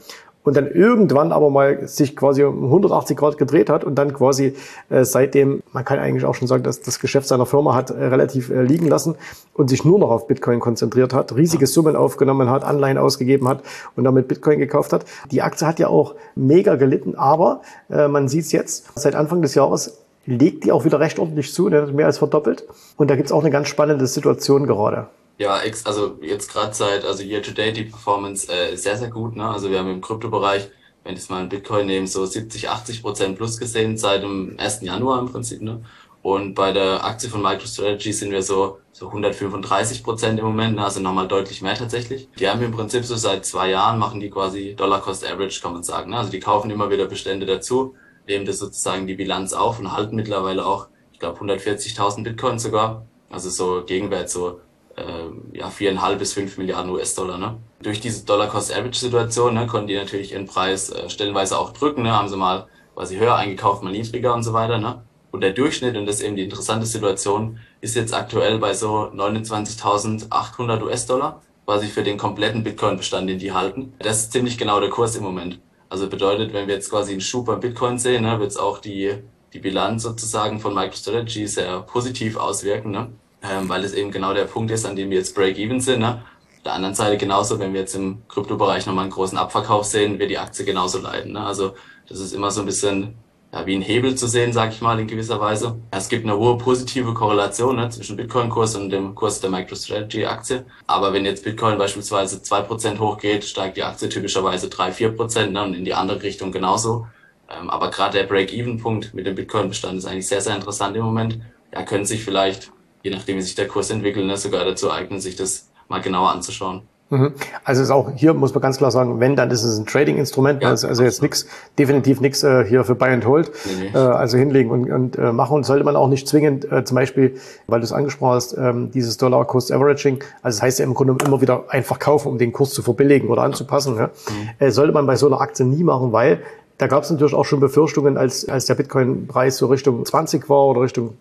Und 0.43 0.55
dann 0.55 0.65
irgendwann 0.65 1.33
aber 1.33 1.49
mal 1.49 1.87
sich 1.87 2.15
quasi 2.15 2.43
um 2.43 2.63
180 2.63 3.17
Grad 3.17 3.37
gedreht 3.37 3.69
hat 3.69 3.83
und 3.83 3.95
dann 3.95 4.13
quasi 4.13 4.55
äh, 4.89 5.03
seitdem, 5.03 5.61
man 5.73 5.83
kann 5.83 5.99
eigentlich 5.99 6.23
auch 6.23 6.33
schon 6.35 6.47
sagen, 6.47 6.63
dass 6.63 6.81
das 6.81 6.99
Geschäft 6.99 7.27
seiner 7.27 7.45
Firma 7.45 7.75
hat 7.75 7.91
äh, 7.91 8.05
relativ 8.05 8.49
äh, 8.49 8.63
liegen 8.63 8.87
lassen 8.87 9.15
und 9.53 9.69
sich 9.69 9.83
nur 9.85 9.99
noch 9.99 10.09
auf 10.09 10.25
Bitcoin 10.25 10.59
konzentriert 10.59 11.13
hat, 11.13 11.35
riesige 11.35 11.67
Summen 11.67 11.95
aufgenommen 11.97 12.49
hat, 12.49 12.63
Anleihen 12.63 12.97
ausgegeben 12.97 13.47
hat 13.47 13.61
und 13.95 14.05
damit 14.05 14.27
Bitcoin 14.29 14.57
gekauft 14.57 14.93
hat. 14.93 15.05
Die 15.31 15.41
Aktie 15.41 15.67
hat 15.67 15.79
ja 15.79 15.89
auch 15.89 16.15
mega 16.35 16.75
gelitten, 16.75 17.15
aber 17.15 17.61
äh, 17.89 18.07
man 18.07 18.27
sieht 18.27 18.45
es 18.45 18.53
jetzt, 18.53 18.87
seit 18.95 19.15
Anfang 19.15 19.41
des 19.41 19.53
Jahres 19.53 20.06
legt 20.27 20.65
die 20.65 20.71
auch 20.71 20.85
wieder 20.85 20.99
recht 20.99 21.17
ordentlich 21.17 21.53
zu, 21.53 21.69
der 21.69 21.83
hat 21.83 21.93
mehr 21.93 22.05
als 22.05 22.19
verdoppelt. 22.19 22.65
Und 22.97 23.09
da 23.09 23.15
gibt's 23.15 23.31
auch 23.31 23.41
eine 23.41 23.49
ganz 23.49 23.69
spannende 23.69 24.05
Situation 24.05 24.67
gerade. 24.67 25.07
Ja, 25.37 25.59
also 25.85 26.17
jetzt 26.21 26.51
gerade 26.51 26.73
seit, 26.73 27.05
also 27.05 27.23
year 27.23 27.41
to 27.41 27.51
date 27.51 27.77
die 27.77 27.83
Performance 27.83 28.51
äh, 28.51 28.75
sehr, 28.75 28.97
sehr 28.97 29.09
gut. 29.09 29.35
Ne? 29.35 29.47
Also 29.47 29.71
wir 29.71 29.79
haben 29.79 29.89
im 29.89 30.01
Kryptobereich, 30.01 30.69
wenn 31.03 31.13
ich 31.13 31.19
es 31.19 31.29
mal 31.29 31.43
in 31.43 31.49
Bitcoin 31.49 31.85
nehme, 31.85 32.07
so 32.07 32.25
70, 32.25 32.69
80 32.69 33.01
Prozent 33.01 33.37
plus 33.37 33.57
gesehen 33.57 33.97
seit 33.97 34.23
dem 34.23 34.55
1. 34.57 34.81
Januar 34.81 35.19
im 35.19 35.31
Prinzip. 35.31 35.61
Ne? 35.61 35.81
Und 36.23 36.55
bei 36.55 36.73
der 36.73 37.05
Aktie 37.05 37.29
von 37.29 37.41
MicroStrategy 37.41 38.11
sind 38.11 38.31
wir 38.31 38.41
so, 38.41 38.79
so 38.91 39.07
135 39.07 40.03
Prozent 40.03 40.39
im 40.39 40.45
Moment, 40.45 40.75
ne? 40.75 40.83
also 40.83 40.99
nochmal 40.99 41.27
deutlich 41.27 41.61
mehr 41.61 41.75
tatsächlich. 41.75 42.27
Die 42.37 42.49
haben 42.49 42.61
im 42.63 42.71
Prinzip 42.71 43.05
so 43.05 43.15
seit 43.15 43.45
zwei 43.45 43.69
Jahren, 43.69 43.99
machen 43.99 44.19
die 44.19 44.31
quasi 44.31 44.75
Dollar 44.75 44.99
Cost 44.99 45.25
Average, 45.25 45.61
kann 45.61 45.73
man 45.73 45.83
sagen. 45.83 46.09
Ne? 46.09 46.17
Also 46.17 46.31
die 46.31 46.39
kaufen 46.39 46.71
immer 46.71 46.89
wieder 46.89 47.05
Bestände 47.05 47.45
dazu 47.45 47.95
nehmen 48.27 48.45
das 48.45 48.59
sozusagen 48.59 49.07
die 49.07 49.15
Bilanz 49.15 49.53
auf 49.53 49.79
und 49.79 49.91
halten 49.91 50.15
mittlerweile 50.15 50.65
auch, 50.65 50.87
ich 51.13 51.19
glaube, 51.19 51.39
140.000 51.39 52.23
Bitcoin 52.23 52.59
sogar. 52.59 53.05
Also 53.29 53.49
so 53.49 53.83
Gegenwert 53.85 54.29
so 54.29 54.61
äh, 54.95 55.57
ja 55.57 55.69
viereinhalb 55.69 56.19
bis 56.19 56.33
fünf 56.33 56.57
Milliarden 56.57 56.91
US-Dollar. 56.91 57.37
Ne? 57.37 57.57
Durch 57.81 57.99
diese 57.99 58.25
Dollar-Cost-Average-Situation 58.25 59.53
ne, 59.53 59.67
konnten 59.67 59.87
die 59.87 59.95
natürlich 59.95 60.31
ihren 60.33 60.45
Preis 60.45 60.89
äh, 60.89 61.09
stellenweise 61.09 61.57
auch 61.57 61.71
drücken. 61.71 62.03
Ne? 62.03 62.11
Haben 62.11 62.29
sie 62.29 62.37
mal 62.37 62.67
quasi 62.95 63.17
höher 63.17 63.35
eingekauft, 63.35 63.83
mal 63.83 63.91
niedriger 63.91 64.33
und 64.33 64.43
so 64.43 64.53
weiter. 64.53 64.77
Ne? 64.77 65.01
Und 65.31 65.41
der 65.41 65.51
Durchschnitt, 65.51 65.95
und 65.95 66.05
das 66.05 66.17
ist 66.17 66.23
eben 66.23 66.35
die 66.35 66.43
interessante 66.43 66.85
Situation, 66.85 67.59
ist 67.81 67.95
jetzt 67.95 68.13
aktuell 68.13 68.59
bei 68.59 68.73
so 68.73 69.11
29.800 69.13 70.83
US-Dollar, 70.83 71.41
quasi 71.65 71.87
für 71.87 72.03
den 72.03 72.17
kompletten 72.17 72.63
Bitcoin-Bestand, 72.63 73.29
den 73.29 73.39
die 73.39 73.51
halten. 73.51 73.93
Das 73.99 74.19
ist 74.19 74.31
ziemlich 74.31 74.57
genau 74.57 74.79
der 74.79 74.89
Kurs 74.89 75.15
im 75.15 75.23
Moment. 75.23 75.59
Also 75.89 76.09
bedeutet, 76.09 76.53
wenn 76.53 76.67
wir 76.67 76.75
jetzt 76.75 76.89
quasi 76.89 77.11
einen 77.11 77.21
Schub 77.21 77.45
beim 77.45 77.59
Bitcoin 77.59 77.97
sehen, 77.97 78.23
ne, 78.23 78.39
wird 78.39 78.51
es 78.51 78.57
auch 78.57 78.79
die, 78.79 79.15
die 79.53 79.59
Bilanz 79.59 80.03
sozusagen 80.03 80.59
von 80.59 80.73
MicroStrategy 80.73 81.47
sehr 81.47 81.81
positiv 81.81 82.35
auswirken, 82.35 82.91
ne? 82.91 83.09
ähm, 83.41 83.69
weil 83.69 83.83
es 83.83 83.93
eben 83.93 84.11
genau 84.11 84.33
der 84.33 84.45
Punkt 84.45 84.71
ist, 84.71 84.85
an 84.85 84.95
dem 84.95 85.09
wir 85.09 85.17
jetzt 85.17 85.35
Break-Even 85.35 85.79
sind. 85.79 85.99
Ne? 85.99 86.23
Auf 86.57 86.63
der 86.63 86.73
anderen 86.73 86.95
Seite 86.95 87.17
genauso, 87.17 87.59
wenn 87.59 87.73
wir 87.73 87.81
jetzt 87.81 87.95
im 87.95 88.23
Kryptobereich 88.27 88.85
nochmal 88.85 89.03
einen 89.03 89.13
großen 89.13 89.37
Abverkauf 89.37 89.85
sehen, 89.85 90.19
wird 90.19 90.29
die 90.29 90.37
Aktie 90.37 90.65
genauso 90.65 90.99
leiden. 90.99 91.33
Ne? 91.33 91.45
Also 91.45 91.73
das 92.09 92.19
ist 92.19 92.33
immer 92.33 92.51
so 92.51 92.61
ein 92.61 92.65
bisschen 92.65 93.15
ja, 93.53 93.65
wie 93.65 93.75
ein 93.75 93.81
Hebel 93.81 94.15
zu 94.15 94.27
sehen, 94.27 94.51
sage 94.51 94.73
ich 94.73 94.81
mal, 94.81 94.99
in 94.99 95.07
gewisser 95.07 95.39
Weise. 95.39 95.79
Es 95.91 96.09
gibt 96.09 96.25
eine 96.25 96.37
hohe 96.37 96.57
positive 96.57 97.13
Korrelation 97.13 97.77
ne, 97.77 97.89
zwischen 97.89 98.17
Bitcoin-Kurs 98.17 98.75
und 98.75 98.89
dem 98.89 99.15
Kurs 99.15 99.39
der 99.39 99.49
MicroStrategy-Aktie. 99.49 100.65
Aber 100.85 101.13
wenn 101.13 101.25
jetzt 101.25 101.43
Bitcoin 101.43 101.77
beispielsweise 101.77 102.41
zwei 102.41 102.61
Prozent 102.61 102.99
hochgeht, 102.99 103.45
steigt 103.45 103.77
die 103.77 103.83
Aktie 103.83 104.09
typischerweise 104.09 104.69
drei 104.69 104.91
vier 104.91 105.11
Prozent 105.11 105.53
ne, 105.53 105.63
und 105.63 105.73
in 105.75 105.85
die 105.85 105.93
andere 105.93 106.21
Richtung 106.23 106.51
genauso. 106.51 107.07
Ähm, 107.49 107.69
aber 107.69 107.89
gerade 107.89 108.17
der 108.17 108.25
Break-Even-Punkt 108.25 109.13
mit 109.13 109.25
dem 109.25 109.35
Bitcoin-Bestand 109.35 109.97
ist 109.97 110.05
eigentlich 110.05 110.27
sehr, 110.27 110.41
sehr 110.41 110.55
interessant 110.55 110.97
im 110.97 111.03
Moment. 111.03 111.39
ja, 111.73 111.83
können 111.83 112.05
sich 112.05 112.23
vielleicht, 112.23 112.71
je 113.03 113.11
nachdem 113.11 113.37
wie 113.37 113.41
sich 113.41 113.55
der 113.55 113.67
Kurs 113.67 113.89
entwickelt, 113.89 114.25
ne, 114.25 114.37
sogar 114.37 114.65
dazu 114.65 114.91
eignen, 114.91 115.19
sich 115.19 115.35
das 115.35 115.69
mal 115.87 116.01
genauer 116.01 116.31
anzuschauen. 116.31 116.81
Mhm. 117.09 117.33
Also 117.63 117.83
ist 117.83 117.91
auch 117.91 118.11
hier 118.15 118.33
muss 118.33 118.53
man 118.53 118.61
ganz 118.61 118.77
klar 118.77 118.91
sagen, 118.91 119.19
wenn 119.19 119.35
dann 119.35 119.49
ist 119.49 119.63
es 119.63 119.77
ein 119.77 119.85
Trading-Instrument, 119.85 120.61
ja, 120.61 120.69
also, 120.69 120.87
also 120.87 121.03
jetzt 121.03 121.21
nichts, 121.21 121.47
definitiv 121.79 122.19
nichts 122.19 122.43
äh, 122.43 122.65
hier 122.65 122.83
für 122.83 122.95
Buy 122.95 123.09
and 123.09 123.25
Hold, 123.25 123.51
nee, 123.65 123.89
nee. 123.93 123.97
Äh, 123.97 123.97
also 123.97 124.37
hinlegen 124.37 124.71
und, 124.71 124.91
und 124.91 125.17
äh, 125.17 125.31
machen 125.31 125.55
und 125.55 125.65
sollte 125.65 125.85
man 125.85 125.95
auch 125.95 126.09
nicht 126.09 126.27
zwingend, 126.27 126.69
äh, 126.69 126.83
zum 126.83 126.95
Beispiel, 126.95 127.35
weil 127.67 127.79
du 127.79 127.85
es 127.85 127.93
angesprochen 127.93 128.35
hast, 128.35 128.57
ähm, 128.57 128.91
dieses 128.91 129.17
Dollar 129.17 129.45
Cost 129.45 129.71
Averaging, 129.71 130.19
also 130.41 130.57
das 130.57 130.61
heißt 130.61 130.79
ja 130.79 130.85
im 130.85 130.93
Grunde 130.93 131.15
immer 131.25 131.39
wieder 131.39 131.65
einfach 131.69 131.99
kaufen, 131.99 132.27
um 132.27 132.37
den 132.37 132.51
Kurs 132.51 132.71
zu 132.71 132.81
verbilligen 132.81 133.29
oder 133.29 133.43
anzupassen, 133.43 133.95
ja? 133.95 134.07
Mhm. 134.07 134.49
Äh, 134.59 134.71
sollte 134.71 134.91
man 134.91 135.05
bei 135.05 135.15
so 135.15 135.27
einer 135.27 135.39
Aktie 135.39 135.65
nie 135.65 135.83
machen, 135.83 136.11
weil 136.11 136.41
da 136.77 136.87
gab 136.87 137.03
es 137.03 137.09
natürlich 137.09 137.33
auch 137.33 137.45
schon 137.45 137.59
Befürchtungen, 137.59 138.17
als, 138.17 138.47
als 138.47 138.65
der 138.65 138.75
Bitcoin-Preis 138.75 139.57
so 139.57 139.67
Richtung 139.67 140.05
20 140.05 140.47
war 140.49 140.67
oder 140.67 140.81
Richtung 140.81 141.17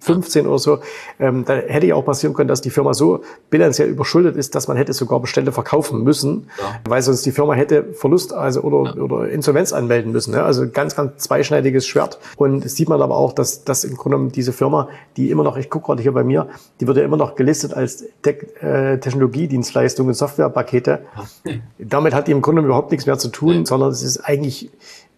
15 0.00 0.46
oder 0.46 0.58
so, 0.58 0.78
ähm, 1.18 1.44
da 1.44 1.54
hätte 1.54 1.86
ja 1.86 1.94
auch 1.94 2.04
passieren 2.04 2.34
können, 2.34 2.48
dass 2.48 2.62
die 2.62 2.70
Firma 2.70 2.94
so 2.94 3.20
bilanziell 3.50 3.88
überschuldet 3.88 4.36
ist, 4.36 4.54
dass 4.54 4.68
man 4.68 4.76
hätte 4.76 4.92
sogar 4.94 5.20
Bestände 5.20 5.52
verkaufen 5.52 6.02
müssen, 6.02 6.48
ja. 6.58 6.80
weil 6.88 7.02
sonst 7.02 7.26
die 7.26 7.32
Firma 7.32 7.54
hätte 7.54 7.92
Verlust 7.92 8.32
also 8.32 8.62
oder, 8.62 8.96
ja. 8.96 9.02
oder 9.02 9.28
Insolvenz 9.28 9.72
anmelden 9.72 10.12
müssen. 10.12 10.32
Ne? 10.32 10.42
Also 10.42 10.68
ganz, 10.70 10.96
ganz 10.96 11.22
zweischneidiges 11.22 11.86
Schwert. 11.86 12.18
Und 12.36 12.64
das 12.64 12.74
sieht 12.74 12.88
man 12.88 13.02
aber 13.02 13.16
auch, 13.16 13.32
dass, 13.32 13.64
dass 13.64 13.84
im 13.84 13.96
Grunde 13.96 14.16
genommen 14.16 14.32
diese 14.32 14.52
Firma, 14.52 14.88
die 15.16 15.30
immer 15.30 15.44
noch, 15.44 15.58
ich 15.58 15.68
gucke 15.68 15.86
gerade 15.86 16.02
hier 16.02 16.12
bei 16.12 16.24
mir, 16.24 16.48
die 16.80 16.86
wird 16.86 16.96
ja 16.96 17.04
immer 17.04 17.18
noch 17.18 17.34
gelistet 17.34 17.74
als 17.74 18.04
Te 18.22 18.30
äh, 18.62 18.98
Technologiedienstleistungen, 18.98 20.14
Softwarepakete. 20.14 21.00
Ja. 21.44 21.52
Damit 21.78 22.14
hat 22.14 22.28
die 22.28 22.32
im 22.32 22.40
Grunde 22.40 22.62
überhaupt 22.62 22.90
nichts 22.90 23.06
mehr 23.06 23.18
zu 23.18 23.28
tun, 23.28 23.66
sondern 23.66 23.90
es 23.90 24.02
ist 24.02 24.20
eigentlich 24.20 24.70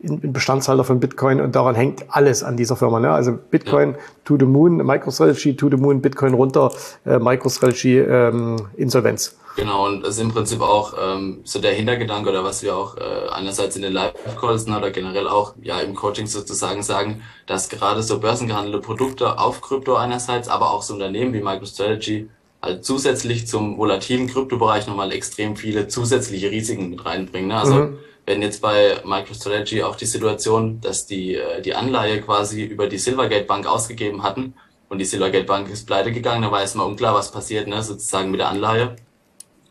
ein 0.05 0.33
Bestandshalter 0.33 0.85
von 0.85 1.01
Bitcoin 1.01 1.41
und 1.41 1.55
daran 1.55 1.75
hängt 1.75 2.05
alles 2.09 2.43
an 2.43 2.57
dieser 2.57 2.77
Firma. 2.77 3.01
Ne? 3.01 3.11
Also 3.11 3.33
Bitcoin 3.33 3.95
to 4.25 4.37
the 4.39 4.45
moon, 4.45 4.79
MicroStrategy 4.79 5.57
to 5.57 5.69
the 5.71 5.77
moon, 5.77 6.01
Bitcoin 6.01 6.35
runter, 6.35 6.73
äh, 7.07 7.19
MicroStrategy 7.19 7.99
ähm, 7.99 8.57
Insolvenz. 8.77 9.37
Genau, 9.55 9.87
und 9.87 10.03
das 10.03 10.15
ist 10.15 10.21
im 10.21 10.31
Prinzip 10.31 10.63
auch 10.63 10.95
ähm, 11.01 11.41
so 11.45 11.61
der 11.61 11.73
Hintergedanke 11.73 12.31
oder 12.31 12.43
was 12.43 12.63
wir 12.63 12.75
auch 12.75 12.97
äh, 12.97 13.29
einerseits 13.33 13.77
in 13.77 13.83
den 13.83 13.93
Live-Calls 13.93 14.67
oder 14.67 14.91
generell 14.91 15.29
auch 15.29 15.55
ja 15.63 15.79
im 15.81 15.95
Coaching 15.95 16.27
sozusagen 16.27 16.83
sagen, 16.83 17.23
dass 17.47 17.69
gerade 17.69 18.03
so 18.03 18.19
börsengehandelte 18.19 18.81
Produkte 18.81 19.39
auf 19.39 19.61
Krypto 19.61 19.95
einerseits, 19.95 20.49
aber 20.49 20.71
auch 20.71 20.83
so 20.83 20.95
Unternehmen 20.95 21.35
wie 21.35 21.43
MicroStrategy 21.43 22.31
halt 22.63 22.85
zusätzlich 22.85 23.47
zum 23.47 23.77
volatilen 23.77 24.27
Kryptobereich 24.27 24.87
nochmal 24.87 25.13
extrem 25.13 25.57
viele 25.57 25.87
zusätzliche 25.87 26.51
Risiken 26.51 26.91
mit 26.91 27.05
reinbringen. 27.05 27.49
Ne? 27.49 27.57
Also 27.57 27.75
mhm 27.75 27.99
wenn 28.27 28.43
jetzt 28.43 28.63
bei 28.63 29.01
MicroStrategy 29.05 29.83
auch 29.83 29.97
die 29.97 30.07
Situation, 30.07 30.81
dass 30.81 31.07
die 31.07 31.35
äh, 31.35 31.61
die 31.61 31.75
Anleihe 31.75 32.21
quasi 32.21 32.65
über 32.65 32.87
die 32.87 32.99
Silvergate 32.99 33.47
Bank 33.47 33.67
ausgegeben 33.67 34.23
hatten 34.23 34.55
und 34.89 34.99
die 34.99 35.05
Silvergate 35.05 35.47
Bank 35.47 35.71
ist 35.71 35.87
pleite 35.87 36.13
gegangen, 36.13 36.43
da 36.43 36.53
war 36.53 36.61
erstmal 36.61 36.87
unklar, 36.87 37.15
was 37.15 37.33
passiert, 37.33 37.67
ne, 37.67 37.83
sozusagen 37.83 38.31
mit 38.31 38.41
der 38.41 38.49
Anleihe. 38.49 38.97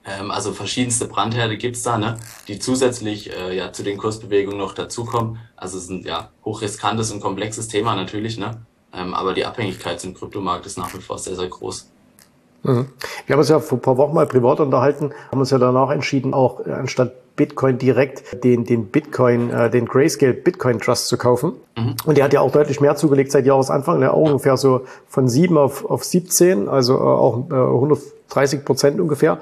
Ähm, 0.06 0.32
also 0.32 0.52
verschiedenste 0.52 1.06
Brandherde 1.06 1.58
gibt's 1.58 1.84
da, 1.84 1.98
ne, 1.98 2.18
die 2.48 2.60
zusätzlich 2.60 3.32
äh, 3.32 3.56
ja 3.56 3.72
zu 3.72 3.84
den 3.84 3.98
Kursbewegungen 3.98 4.58
noch 4.58 4.74
dazukommen. 4.74 5.40
Also 5.56 5.78
es 5.78 5.86
ist 5.86 5.90
ein 5.90 6.04
ja 6.04 6.30
hochriskantes 6.44 7.12
und 7.12 7.22
komplexes 7.22 7.68
Thema 7.70 7.96
natürlich, 7.96 8.38
ne, 8.38 8.66
ähm, 8.94 9.14
aber 9.14 9.34
die 9.34 9.46
Abhängigkeit 9.46 10.02
zum 10.02 10.14
Kryptomarkt 10.14 10.66
ist 10.66 10.78
nach 10.78 10.94
wie 10.94 11.02
vor 11.02 11.18
sehr 11.18 11.36
sehr 11.36 11.48
groß. 11.48 11.88
Mhm. 12.64 12.88
Wir 13.26 13.34
haben 13.34 13.40
uns 13.40 13.50
ja 13.50 13.60
vor 13.60 13.78
ein 13.78 13.82
paar 13.82 13.98
Wochen 13.98 14.14
mal 14.14 14.28
privat 14.28 14.60
unterhalten, 14.60 15.14
haben 15.32 15.40
uns 15.40 15.52
ja 15.52 15.58
danach 15.58 15.90
entschieden, 15.90 16.34
auch 16.34 16.66
anstatt 16.66 17.14
Bitcoin 17.42 17.80
direkt 17.80 18.44
den, 18.44 18.66
den 18.66 18.86
Bitcoin, 18.86 19.50
äh, 19.50 19.72
den 19.72 19.88
Grayscale 19.88 20.34
Bitcoin 20.34 20.80
Trust 20.80 21.08
zu 21.08 21.18
kaufen. 21.18 21.54
Mhm. 21.76 21.96
Und 22.06 22.16
der 22.16 22.26
hat 22.26 22.34
ja 22.34 22.42
auch 22.42 22.52
deutlich 22.52 22.80
mehr 22.80 22.96
zugelegt 22.96 23.32
seit 23.32 23.48
Jahresanfang, 23.48 23.98
ne? 24.00 24.14
auch 24.14 24.28
ungefähr 24.28 24.58
so 24.58 24.82
von 25.08 25.28
7 25.28 25.58
auf, 25.58 25.84
auf 25.84 26.04
17, 26.04 26.70
also 26.70 26.94
äh, 26.94 27.00
auch 27.00 27.50
äh, 27.50 27.56
100 27.56 28.00
30 28.34 28.66
Prozent 28.66 29.00
ungefähr, 29.00 29.40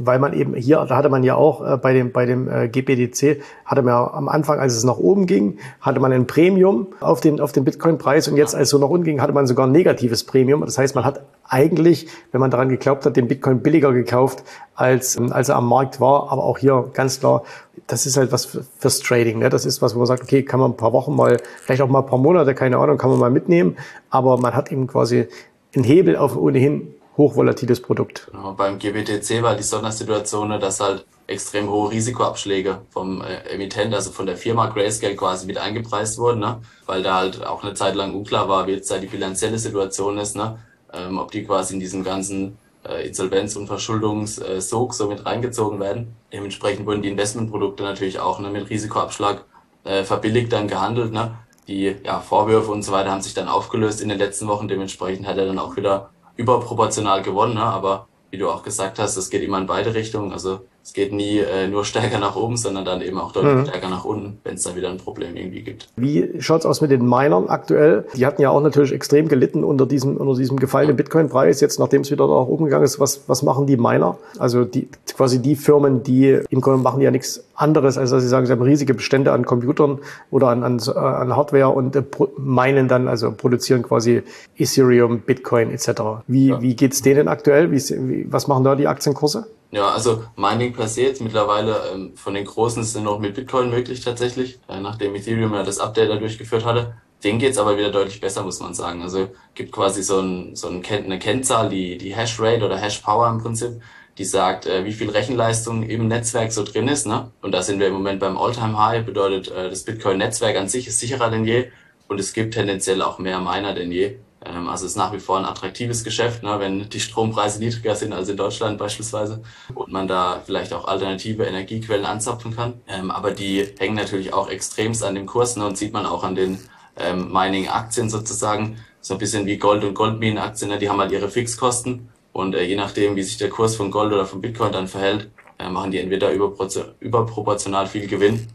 weil 0.00 0.18
man 0.18 0.32
eben 0.32 0.54
hier, 0.54 0.84
da 0.88 0.96
hatte 0.96 1.08
man 1.08 1.22
ja 1.22 1.34
auch 1.34 1.64
äh, 1.64 1.76
bei 1.76 1.92
dem, 1.92 2.12
bei 2.12 2.26
dem 2.26 2.48
äh, 2.48 2.68
GPDC, 2.68 3.42
hatte 3.64 3.82
man 3.82 3.94
ja 3.94 4.12
am 4.12 4.28
Anfang, 4.28 4.58
als 4.58 4.74
es 4.74 4.84
nach 4.84 4.96
oben 4.98 5.26
ging, 5.26 5.58
hatte 5.80 6.00
man 6.00 6.12
ein 6.12 6.26
Premium 6.26 6.88
auf 7.00 7.20
den, 7.20 7.40
auf 7.40 7.52
den 7.52 7.64
Bitcoin-Preis 7.64 8.28
und 8.28 8.36
jetzt, 8.36 8.54
als 8.54 8.64
es 8.64 8.70
so 8.70 8.78
nach 8.78 8.88
unten 8.88 9.04
ging, 9.04 9.20
hatte 9.20 9.32
man 9.32 9.46
sogar 9.46 9.66
ein 9.66 9.72
negatives 9.72 10.24
Premium. 10.24 10.62
Das 10.62 10.78
heißt, 10.78 10.94
man 10.94 11.04
hat 11.04 11.24
eigentlich, 11.48 12.08
wenn 12.30 12.40
man 12.40 12.50
daran 12.50 12.68
geglaubt 12.68 13.04
hat, 13.04 13.16
den 13.16 13.28
Bitcoin 13.28 13.60
billiger 13.60 13.92
gekauft, 13.92 14.42
als, 14.74 15.16
ähm, 15.16 15.32
als 15.32 15.48
er 15.48 15.56
am 15.56 15.68
Markt 15.68 16.00
war. 16.00 16.32
Aber 16.32 16.44
auch 16.44 16.58
hier 16.58 16.90
ganz 16.94 17.20
klar, 17.20 17.42
das 17.86 18.06
ist 18.06 18.16
halt 18.16 18.32
was 18.32 18.58
fürs 18.78 19.00
Trading. 19.00 19.38
Ne? 19.38 19.50
Das 19.50 19.66
ist 19.66 19.82
was, 19.82 19.94
wo 19.94 19.98
man 19.98 20.06
sagt, 20.06 20.22
okay, 20.22 20.42
kann 20.42 20.60
man 20.60 20.72
ein 20.72 20.76
paar 20.76 20.92
Wochen 20.92 21.14
mal, 21.14 21.36
vielleicht 21.60 21.82
auch 21.82 21.88
mal 21.88 22.00
ein 22.00 22.06
paar 22.06 22.18
Monate, 22.18 22.54
keine 22.54 22.78
Ahnung, 22.78 22.96
kann 22.96 23.10
man 23.10 23.18
mal 23.18 23.30
mitnehmen. 23.30 23.76
Aber 24.10 24.38
man 24.38 24.54
hat 24.54 24.72
eben 24.72 24.86
quasi 24.86 25.28
einen 25.74 25.84
Hebel 25.84 26.16
auf 26.16 26.36
ohnehin 26.36 26.94
hochvolatiles 27.16 27.82
Produkt. 27.82 28.28
Genau, 28.30 28.52
beim 28.52 28.78
GBTC 28.78 29.42
war 29.42 29.54
die 29.54 29.62
Sondersituation, 29.62 30.58
dass 30.60 30.80
halt 30.80 31.04
extrem 31.26 31.70
hohe 31.70 31.90
Risikoabschläge 31.90 32.82
vom 32.90 33.22
äh, 33.22 33.54
Emittent, 33.54 33.94
also 33.94 34.10
von 34.10 34.26
der 34.26 34.36
Firma 34.36 34.66
Grayscale 34.66 35.16
quasi 35.16 35.46
mit 35.46 35.58
eingepreist 35.58 36.18
wurden, 36.18 36.40
ne? 36.40 36.60
weil 36.86 37.02
da 37.02 37.16
halt 37.16 37.44
auch 37.44 37.62
eine 37.62 37.74
Zeit 37.74 37.94
lang 37.94 38.14
unklar 38.14 38.48
war, 38.48 38.66
wie 38.66 38.72
jetzt 38.72 38.90
da 38.90 38.98
die 38.98 39.06
bilanzielle 39.06 39.58
Situation 39.58 40.18
ist, 40.18 40.36
ne? 40.36 40.58
ähm, 40.92 41.18
ob 41.18 41.30
die 41.30 41.44
quasi 41.44 41.74
in 41.74 41.80
diesem 41.80 42.04
ganzen 42.04 42.58
äh, 42.88 43.06
Insolvenz- 43.06 43.56
und 43.56 43.66
Verschuldungssog 43.66 44.90
äh, 44.90 44.94
so 44.94 45.08
mit 45.08 45.24
reingezogen 45.24 45.80
werden. 45.80 46.16
Dementsprechend 46.32 46.86
wurden 46.86 47.02
die 47.02 47.10
Investmentprodukte 47.10 47.82
natürlich 47.82 48.18
auch 48.18 48.40
ne, 48.40 48.50
mit 48.50 48.68
Risikoabschlag 48.68 49.44
äh, 49.84 50.04
verbilligt 50.04 50.52
dann 50.52 50.68
gehandelt. 50.68 51.12
Ne? 51.12 51.36
Die 51.68 51.94
ja, 52.04 52.20
Vorwürfe 52.20 52.72
und 52.72 52.82
so 52.82 52.92
weiter 52.92 53.10
haben 53.10 53.22
sich 53.22 53.34
dann 53.34 53.48
aufgelöst 53.48 54.00
in 54.00 54.08
den 54.08 54.18
letzten 54.18 54.48
Wochen. 54.48 54.68
Dementsprechend 54.68 55.26
hat 55.26 55.38
er 55.38 55.46
dann 55.46 55.58
auch 55.58 55.76
wieder 55.76 56.10
überproportional 56.36 57.22
gewonnen, 57.22 57.54
ne? 57.54 57.62
aber 57.62 58.08
wie 58.30 58.38
du 58.38 58.50
auch 58.50 58.62
gesagt 58.62 58.98
hast, 58.98 59.16
es 59.16 59.30
geht 59.30 59.42
immer 59.42 59.58
in 59.58 59.66
beide 59.66 59.94
Richtungen. 59.94 60.32
Also 60.32 60.66
es 60.84 60.92
geht 60.94 61.12
nie 61.12 61.38
äh, 61.38 61.68
nur 61.68 61.84
stärker 61.84 62.18
nach 62.18 62.34
oben, 62.34 62.56
sondern 62.56 62.84
dann 62.84 63.02
eben 63.02 63.16
auch 63.18 63.30
deutlich 63.30 63.54
mhm. 63.54 63.66
stärker 63.66 63.88
nach 63.88 64.04
unten, 64.04 64.38
wenn 64.42 64.54
es 64.54 64.62
da 64.62 64.74
wieder 64.74 64.90
ein 64.90 64.96
Problem 64.96 65.36
irgendwie 65.36 65.62
gibt. 65.62 65.88
Wie 65.96 66.30
schaut's 66.40 66.66
aus 66.66 66.80
mit 66.80 66.90
den 66.90 67.06
Minern 67.08 67.48
aktuell? 67.48 68.04
Die 68.16 68.26
hatten 68.26 68.42
ja 68.42 68.50
auch 68.50 68.60
natürlich 68.60 68.92
extrem 68.92 69.28
gelitten 69.28 69.62
unter 69.62 69.86
diesem, 69.86 70.16
unter 70.16 70.36
diesem 70.36 70.58
gefallenen 70.58 70.96
Bitcoin-Preis. 70.96 71.60
Jetzt, 71.60 71.78
nachdem 71.78 72.02
es 72.02 72.10
wieder 72.10 72.26
nach 72.26 72.46
oben 72.46 72.64
gegangen 72.64 72.84
ist, 72.84 72.98
was, 72.98 73.22
was 73.28 73.44
machen 73.44 73.66
die 73.66 73.76
Miner? 73.76 74.18
Also 74.38 74.64
die, 74.64 74.88
quasi 75.16 75.40
die 75.40 75.54
Firmen, 75.54 76.02
die 76.02 76.40
im 76.50 76.60
Grunde 76.60 76.82
machen 76.82 77.00
ja 77.00 77.12
nichts 77.12 77.44
anderes, 77.54 77.96
als 77.96 78.10
dass 78.10 78.22
sie 78.22 78.28
sagen, 78.28 78.46
sie 78.46 78.52
haben 78.52 78.62
riesige 78.62 78.94
Bestände 78.94 79.30
an 79.30 79.44
Computern 79.44 80.00
oder 80.32 80.48
an, 80.48 80.64
an, 80.64 80.80
an 80.80 81.36
Hardware 81.36 81.68
und 81.68 81.94
äh, 81.94 82.02
meinen 82.36 82.88
dann, 82.88 83.06
also 83.06 83.30
produzieren 83.30 83.84
quasi 83.84 84.22
Ethereum, 84.56 85.20
Bitcoin 85.20 85.70
etc. 85.70 85.88
Wie, 86.26 86.48
ja. 86.48 86.60
wie 86.60 86.74
geht's 86.74 87.02
denen 87.02 87.28
aktuell? 87.28 87.70
Wie, 87.70 87.78
wie, 87.78 88.26
was 88.32 88.48
machen 88.48 88.64
da 88.64 88.74
die 88.74 88.88
Aktienkurse? 88.88 89.46
Ja, 89.72 89.88
also 89.88 90.24
Mining 90.36 90.74
per 90.74 90.86
se 90.86 91.00
jetzt 91.00 91.22
mittlerweile 91.22 91.92
ähm, 91.94 92.14
von 92.14 92.34
den 92.34 92.44
Großen 92.44 92.82
ist 92.82 92.94
noch 93.00 93.18
mit 93.18 93.34
Bitcoin 93.34 93.70
möglich 93.70 94.02
tatsächlich, 94.02 94.58
äh, 94.68 94.78
nachdem 94.80 95.14
Ethereum 95.14 95.54
ja 95.54 95.62
das 95.62 95.78
Update 95.78 96.10
da 96.10 96.16
durchgeführt 96.16 96.66
hatte. 96.66 96.94
Den 97.24 97.38
geht's 97.38 97.56
aber 97.56 97.78
wieder 97.78 97.90
deutlich 97.90 98.20
besser, 98.20 98.42
muss 98.42 98.60
man 98.60 98.74
sagen. 98.74 99.00
Also 99.00 99.28
gibt 99.54 99.72
quasi 99.72 100.02
so, 100.02 100.20
ein, 100.20 100.54
so 100.56 100.68
ein, 100.68 100.84
eine 100.84 101.18
Kennzahl, 101.18 101.70
die, 101.70 101.96
die 101.96 102.14
Hash 102.14 102.38
Rate 102.38 102.66
oder 102.66 102.76
Hash 102.76 102.98
Power 102.98 103.30
im 103.30 103.38
Prinzip, 103.38 103.80
die 104.18 104.26
sagt, 104.26 104.66
äh, 104.66 104.84
wie 104.84 104.92
viel 104.92 105.08
Rechenleistung 105.08 105.84
im 105.84 106.06
Netzwerk 106.06 106.52
so 106.52 106.64
drin 106.64 106.88
ist. 106.88 107.06
Ne? 107.06 107.30
Und 107.40 107.52
da 107.52 107.62
sind 107.62 107.80
wir 107.80 107.86
im 107.86 107.94
Moment 107.94 108.20
beim 108.20 108.36
Alltime 108.36 108.76
High, 108.76 109.06
bedeutet, 109.06 109.50
äh, 109.50 109.70
das 109.70 109.84
Bitcoin-Netzwerk 109.84 110.58
an 110.58 110.68
sich 110.68 110.86
ist 110.86 111.00
sicherer 111.00 111.30
denn 111.30 111.46
je 111.46 111.70
und 112.08 112.20
es 112.20 112.34
gibt 112.34 112.52
tendenziell 112.52 113.00
auch 113.00 113.18
mehr 113.18 113.40
Miner 113.40 113.72
denn 113.74 113.90
je. 113.90 114.18
Ähm, 114.44 114.68
also 114.68 114.86
es 114.86 114.92
ist 114.92 114.96
nach 114.96 115.12
wie 115.12 115.20
vor 115.20 115.38
ein 115.38 115.44
attraktives 115.44 116.04
Geschäft, 116.04 116.42
ne, 116.42 116.58
wenn 116.58 116.88
die 116.88 117.00
Strompreise 117.00 117.58
niedriger 117.58 117.94
sind 117.94 118.12
als 118.12 118.28
in 118.28 118.36
Deutschland 118.36 118.78
beispielsweise 118.78 119.42
und 119.74 119.92
man 119.92 120.08
da 120.08 120.42
vielleicht 120.44 120.72
auch 120.72 120.86
alternative 120.86 121.44
Energiequellen 121.44 122.04
anzapfen 122.04 122.54
kann. 122.54 122.74
Ähm, 122.88 123.10
aber 123.10 123.32
die 123.32 123.66
hängen 123.78 123.96
natürlich 123.96 124.32
auch 124.32 124.48
extremst 124.48 125.04
an 125.04 125.14
dem 125.14 125.26
Kurs 125.26 125.56
ne, 125.56 125.66
und 125.66 125.78
sieht 125.78 125.92
man 125.92 126.06
auch 126.06 126.24
an 126.24 126.34
den 126.34 126.58
ähm, 126.96 127.32
Mining-Aktien 127.32 128.10
sozusagen. 128.10 128.78
So 129.00 129.14
ein 129.14 129.18
bisschen 129.18 129.46
wie 129.46 129.58
Gold- 129.58 129.84
und 129.84 129.94
Goldminen-Aktien, 129.94 130.70
ne, 130.70 130.78
die 130.78 130.88
haben 130.88 131.00
halt 131.00 131.12
ihre 131.12 131.28
Fixkosten 131.28 132.08
und 132.32 132.54
äh, 132.54 132.62
je 132.62 132.76
nachdem, 132.76 133.16
wie 133.16 133.22
sich 133.22 133.36
der 133.36 133.50
Kurs 133.50 133.76
von 133.76 133.90
Gold 133.90 134.12
oder 134.12 134.26
von 134.26 134.40
Bitcoin 134.40 134.72
dann 134.72 134.88
verhält, 134.88 135.30
äh, 135.58 135.68
machen 135.68 135.90
die 135.90 135.98
entweder 135.98 136.32
überproportional 136.32 137.86
viel 137.86 138.06
Gewinn 138.06 138.48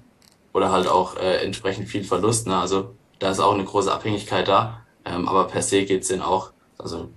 oder 0.54 0.72
halt 0.72 0.88
auch 0.88 1.18
äh, 1.18 1.44
entsprechend 1.46 1.88
viel 1.88 2.04
Verlust. 2.04 2.48
Ne? 2.48 2.58
Also 2.58 2.96
da 3.20 3.32
ist 3.32 3.40
auch 3.40 3.54
eine 3.54 3.64
große 3.64 3.92
Abhängigkeit 3.92 4.48
da. 4.48 4.82
Ähm, 5.08 5.28
aber 5.28 5.48
per 5.48 5.62
se 5.62 5.86
geht's 5.86 6.10
denen 6.10 6.22
auch, 6.22 6.52
also 6.78 7.10